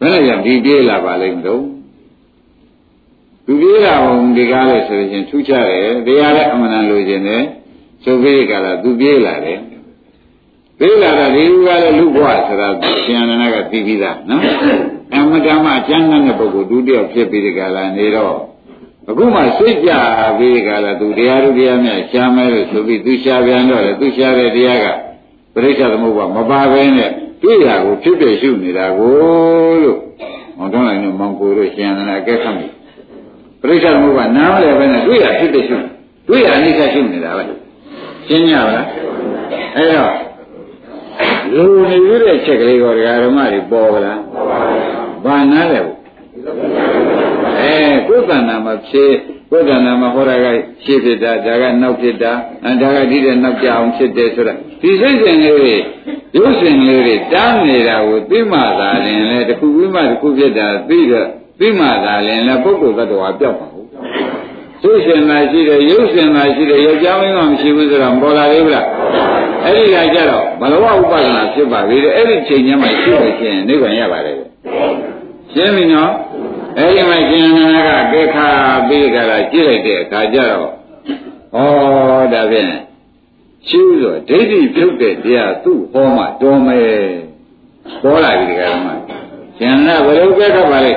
[0.00, 1.62] ဘယ်နဲ့ကြောင့်ဒီပြေးလာပါလိမ့်မလို့
[3.46, 7.42] သူပြေးလာအောင်ဒီကားလို့ဆိုရင်ထူးခြားတယ်တရားလည်းအမှန်တန်လိုချင်တယ်
[8.04, 9.58] ဆိုပြီးကြလားသူပြေးလာတယ်
[10.78, 12.68] ပြေးလာတာဒီလူကလည်းလူဘဝဆိုတာ
[13.04, 14.42] ရှင်အနန္ဒာကသိပြီးသားနော်
[15.14, 18.36] အမတမအကျမ်းတဲ့ပုဂ္ဂိုလ်ဒုတိယဖြစ်ပြီးဒီကလာနေတော့
[19.08, 19.90] အခုမှစိတ်ကြ
[20.38, 24.86] ပြီးဒီကလာသူတရားသူတရားများရှားမဲလို့ဆိုပြီးသူရှားပြန်တော့လေသူရှားတဲ့တရားက
[25.54, 27.10] ပရိစ္ဆေသမုပ္ပါမပါဘဲနဲ့
[27.42, 29.98] တွေ့ရကိုဖြစ်ဖြစ်ရှုနေတာကိုလို့
[30.58, 32.68] ဟောတော့လည်းမောင်ကိုတို့ရှင်ရနာအကဲခတ်ပြီ
[33.62, 35.76] ပရိစ္ဆေသမုပ္ပါနားမလဲပဲနဲ့တွေ့ရဖြစ်ဖြစ်ရှု
[36.28, 37.42] တွေ့ရအနိစ္စရှုနေတာပဲ
[38.28, 38.86] ရှင်းကြပါလား
[39.76, 40.27] အဲ့တော့
[41.56, 44.20] လူနေရတဲ့ချက်ကလေးကိုဒကာဓမ္မတွေပေါ်ကြလား
[45.24, 45.96] ဘာနားလဲဘူး
[47.58, 47.74] အဲ
[48.08, 49.12] ကိုယ်တဏ္ဍာမှာဖြစ်
[49.50, 50.46] ကိုယ်တဏ္ဍာမှာဟောတာက
[50.84, 52.32] ရှေ့ဖြစ်တာဒါကနောက်ဖြစ်တာ
[52.64, 55.76] အဲဒါကဒီတဲ့နောက်ကြအောင်ဖြစ်တယ်ဆိုတာဒီစိတ်စဉ်လေးတွေ
[56.36, 61.28] ရုပ်ရှင်လေးတွေတားနေတာကိုသိမှသာလင်လေတခုပြီးမှတခုဖြစ်တာသိတော့
[61.60, 63.77] သိမှသာလင်လေပုဂ္ဂိုလ်သတ္တဝါပြောက်ပါ
[64.82, 68.86] ဘူးရုပ်ရှင်သာရှိတယ်ရုပ်ရှင်သာရှိတယ်ယောက်ျားမင်းကမရှိဘူးဆိုတာမပေါ်လာသေးဘူးလား
[69.64, 74.36] အဲ့ဒီကကြတော့ဘလဝဥပဒနာဖြစ်ပါပြီတဲ့အဲ့ဒီချိန်ကျမှရှိလို့ရှိရင်နိဗ္ဗာန်ရပါတယ်
[75.52, 76.12] ရှင်းပြီနော်
[76.78, 78.48] အဲ့ဒီမှာရှင်နာကကေခါ
[78.88, 80.68] ပြီးကြတာကြည့်လိုက်တဲ့အခါကျတော့
[81.54, 81.60] ဩ
[82.32, 82.70] ဒါဖြင့်
[83.68, 86.92] ရှင်းဆိုဒိဋ္ဌိပြုတ်တဲ့တရားသူ့ဟောမှတော်မယ်
[88.02, 88.88] ပေါ်လာပြီဒီကရမ
[89.58, 90.92] ရှင်နာဘယ်လိုကေခါပါလဲ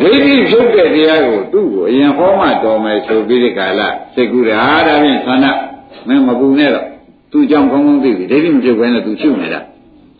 [0.00, 5.46] ဒိဋ္ဌိဖြုတ်တဲ့တရားကိုသူ့ကိုအရင်ဟောမှတော်မယ်ဆိုပြီးဒီကလာစိတ်ကူတာဒါဖြင့်သန္န
[6.08, 6.86] မင်းမပူနဲ့တော့
[7.32, 9.62] သူ့ကြောင့်ကောင်းကောင်းသိပြီဒိဋ္ဌိမပြုတ်ဘဲနဲ့သူရှုနေတာဩ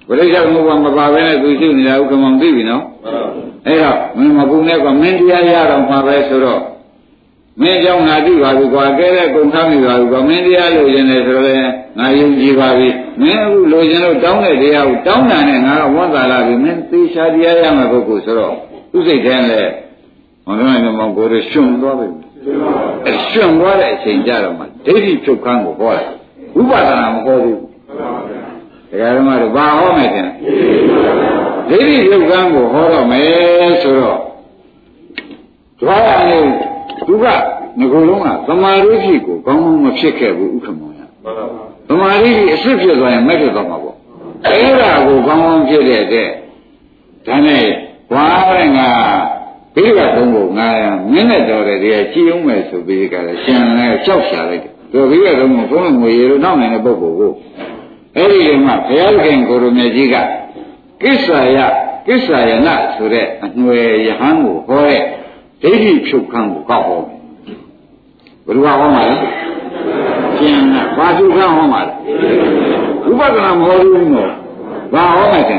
[0.08, 2.82] ပရိစ္ဆေသမုပ္ပါမပါဘဲနဲ့သူရှိနေတာဥက္ကမောင်သိပြီနော်
[3.66, 6.62] အဲ့တော့မင်းမကုနဲ့ကမင်းတရားရတော့မှာပဲဆိုတော့
[7.60, 11.60] မင်းကြောင့်ငါသိပါပြီကွာကဲတဲ့ကုံထားမိပါပြီကွာမင်းတရားလိုချင်တယ်ဆိုတော့
[11.98, 12.88] ငါယုံကြည်ပါပြီ
[13.22, 18.54] မင်းအခုလိုချင်လို့တောင်းတဲ့တရားကိုတောင်းတာနဲ့ငါကဝန်တာလာပြီမင်းသေချာတရားရမယ်ပုဂ္ဂိုလ်ဆိုတော့
[18.90, 19.66] သူစိတ်ထဲနဲ့
[20.46, 22.08] မင်းတို့မောင်ကိုယ်ရရှင်သွားပြီ
[23.06, 26.08] အဲရှင်သွားတဲ့အချိန်ကြတော့မှဒိဋ္ဌိဖြုတ်ခန်းကိုဟောတယ်
[26.60, 27.60] ဥပဒနာမဟောဘူး
[28.90, 30.28] တရားဓမ္မတို့ဘာဟောမယ်တင်
[31.68, 34.18] ဒိဋ္ဌိဖြုတ်ခန်းကိုဟောတော့မယ်ဆိုတော့
[35.80, 36.38] ကြွားရနေ
[37.06, 37.26] သူက
[37.78, 41.00] ငကိုယ်လုံးကသမာဓိဖြစ်ကိုကောင်းကောင်းမဖြစ်ခဲ့ဘူးဥက္ကမောရ
[41.88, 43.96] သမာဓိကြီးအစ်စ်ဖြစ်သွားရင်မက်ဖြစ်သွားမှာပေါ့
[44.46, 46.28] အဲ့ဒါကိုကောင်းကောင်းဖြစ်တဲ့တဲ့
[47.26, 47.64] ဒါနဲ့
[48.10, 48.90] ဘွားတဲ့ငါ
[49.74, 50.68] ဘိဓိကသုံးဖို့ငါ
[51.12, 57.32] မင်းနဲ့တော်တဲ့တရားကြည်အောင်မယ်ဆိုပြီးကြတယ်ရှင်လည်းကြောက်ရှာလိုက်တယ်သူဘိဓိကသုံးဖို့ဘုန်းတော်ငွေရလို့နောက်နိုင်တဲ့ပုဂ္ဂိုလ်ကို
[58.16, 60.16] အဲ့ဒီမှာဘုရားခင်ကိုရမေကြီးက
[61.02, 61.58] ကိစ္ဆာယ
[62.06, 65.02] ကိစ္ဆာယနာဆိုတဲ့အနှွယ်ယဟန်ကိုဟောတဲ့
[65.62, 67.18] ဒိဋ္ဌိဖြုတ်ခန်းကိုကောက်ဟောမယ်
[68.46, 69.16] ဘယ်လိုဟောမှာလဲ
[70.38, 71.92] ရှင်ကဘာဖြုတ်ခန်းဟောမှာလဲ
[73.10, 74.32] ဥပဒနာမဟောဘူးနော်
[74.92, 75.58] ဘာဟောမှာလဲ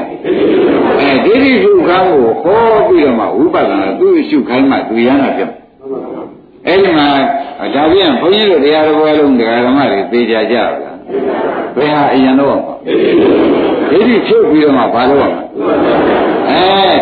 [0.99, 5.51] အဲဒိဋ္ဌိဖြုတ်ခန်းကိုဟောပြီးတော့မှဝိပဿနာသူ့ရှုခိုင်းမှသူရဟနာပြတ်
[6.67, 7.07] အဲ့ဒီမှာ
[7.75, 10.97] ဒါပြန်ဘုန်းကြီးတို့တရားတော်ဘယ်လုံးတရားဓမ္မတွေသိကြကြပါလား
[11.75, 12.57] ဘယ်ဟာအရင်တော့
[13.89, 15.41] ဒိဋ္ဌိဖြုတ်ပြီးတော့မှဘာလို့ရမလဲ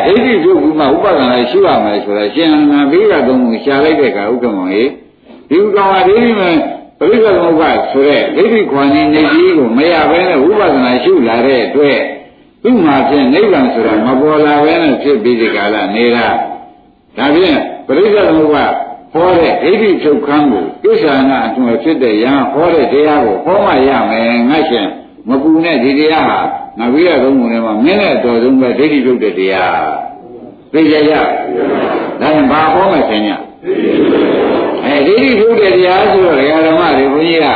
[0.05, 4.89] အဲဒိဋ္ဌိဖြုတ်ပြီးမှဥပဒနာရှိရမယ်ဆိုတော့ရှင်နာဘိကသုံးကိုရှာလိုက်တဲ့ကဥက္ကမောင်ကြီး
[5.49, 6.55] ဒီဥက္ကမောင်ဒိဋ္ဌိမဲ့
[6.99, 11.99] ပရိစ္ဆေသမုပ္ပါဆိုတဲ့ဒိဋ္ဌိခွန်ကြီးနေကြီးကိုမရဘဲနဲ့ဥပဒနာရှုလာတဲ့အတွက်
[12.67, 16.27] သူ့မှာဖြင့်နိဗ္ဗာန်ဆိုတာမပေါ်လာဘဲနဲ့ဖြစ်ပြီးဒီကာလနေတာ
[17.17, 18.65] ဒါဖြင့်ပရိစ္ဆေသမုပ္ပါ
[19.13, 24.87] ဟောတဲ့ဒိဋ္ဌိချုပ်ခန်းကိုကိစ္ဆာနာအထွေဖြစ်တဲ့ယံဟောတဲ့တရားကိုဟောမှရမယ်ငါရှင်
[25.29, 26.39] မပူနဲ့ဒီတရားဟာ
[26.79, 29.79] ငါပြီးရသုံးပုံထဲမှာမင်းနဲ့တော်ဆုံးပဲဒိဋ္ဌိချုပ်တဲ့တရား
[30.73, 31.11] သိကြရ
[32.21, 33.29] ဒါရင်ဘာဟောမှရှင်ည
[34.85, 36.37] အဲဒိဋ္ဌိချုပ်တဲ့တရားဆိုတော့
[36.67, 37.47] ဓမ္မတွေဘုန်းကြီးက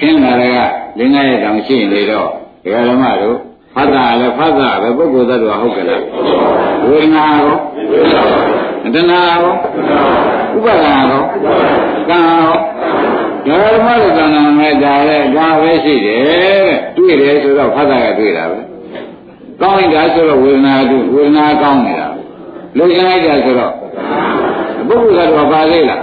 [0.00, 0.58] ခင်းလာတဲ့က
[0.98, 2.28] လင်းငယ်တောင်ရှိနေတော့
[2.64, 3.38] ဓမ္မတို့
[3.74, 6.02] ဖတ်တာလည်းဖတ်တာပဲပုဂ္ဂိုလ်သတ္တဝါဟုတ်ကြလား
[6.88, 7.56] ဝေဒနာရော
[8.94, 9.54] တဏှာရော
[10.56, 11.22] ဥပါဒနာရော
[12.08, 12.18] ကံ
[13.48, 18.58] ရောဓမ္မလည်းကံနာမဲ့ဒါလည်းဒါပဲရှိတယ်တဲ့တွေ့တယ်ဆိုတော့ဖတ်တာကတွေ့တာပဲ
[19.60, 22.08] ကောင်းလိုက်တာဆိုတော့ဝေဒနာတွေ့ဝေဒနာကောင်းနေတာ
[22.78, 23.72] လုံချင်လိုက်တာဆိုတော့
[24.88, 26.00] ပုဂ္ဂိုလ်ကတော့ပါသေးလား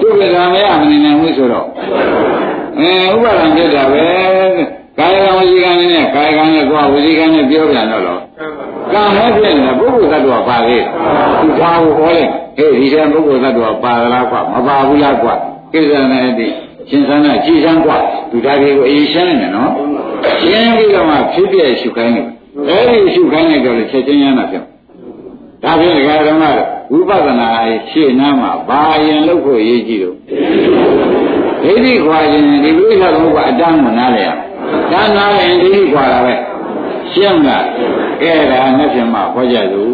[0.00, 1.66] ကျုပ်ကံမရမနေနိုင်ဘူးဆိုတော့
[2.78, 4.06] အဲဥပါဒံဖြစ်တာပဲ
[5.00, 8.20] ကာယကံဝစီကံနဲ့ကာယကံနဲ့သွားဝစီကံနဲ့ပြောပြန်တော့လို့
[8.92, 10.84] ကံမဲ့ဖြစ်နေတာပုဂ္ဂိုလ်သတ္တဝါပါသေး
[11.40, 12.24] သူဘာကိုဟောလဲ
[12.56, 15.34] ဟေးဒီတဲ့ပုဂ္ဂိုလ်သတ္တဝါပါလားကွာမပါဘူးလားကွာ
[15.72, 16.46] ကိစ္စနဲ့အတိ
[16.88, 17.96] ရှင်သနာကြည်စမ်းကွာ
[18.30, 19.70] သူဒါတွေကိုအရေးရှင်းနေတယ်နော်
[20.42, 22.26] ရှင်းပြီးတော့မှဖြစ်ပြရှုခိုင်းတယ်
[22.68, 24.62] အဲဒီရှုခိုင်းလိုက်တော့လေချက်ချင်းရမ်းတာဖြစ်
[25.62, 26.44] ဒါဖြင့်ဒကာဓမ္မ
[26.92, 27.48] ဝိပဿနာ
[27.90, 30.16] ရှေ့နားမှာဘာရင်လုပ်ဖို့ရေးကြည့်တော့
[31.62, 34.28] ဒိဋ္ဌိခွာခြင်းဒီလိုဆိုတော့ကအတန်းမနားလေရ
[34.92, 36.34] ဒါနားရင်ဒိဋ္ဌိခွာတာပဲ
[37.12, 37.64] ရှင်းလား
[38.22, 39.84] အဲ့ဒါနဲ့ပြင်မှာဟောကြသူ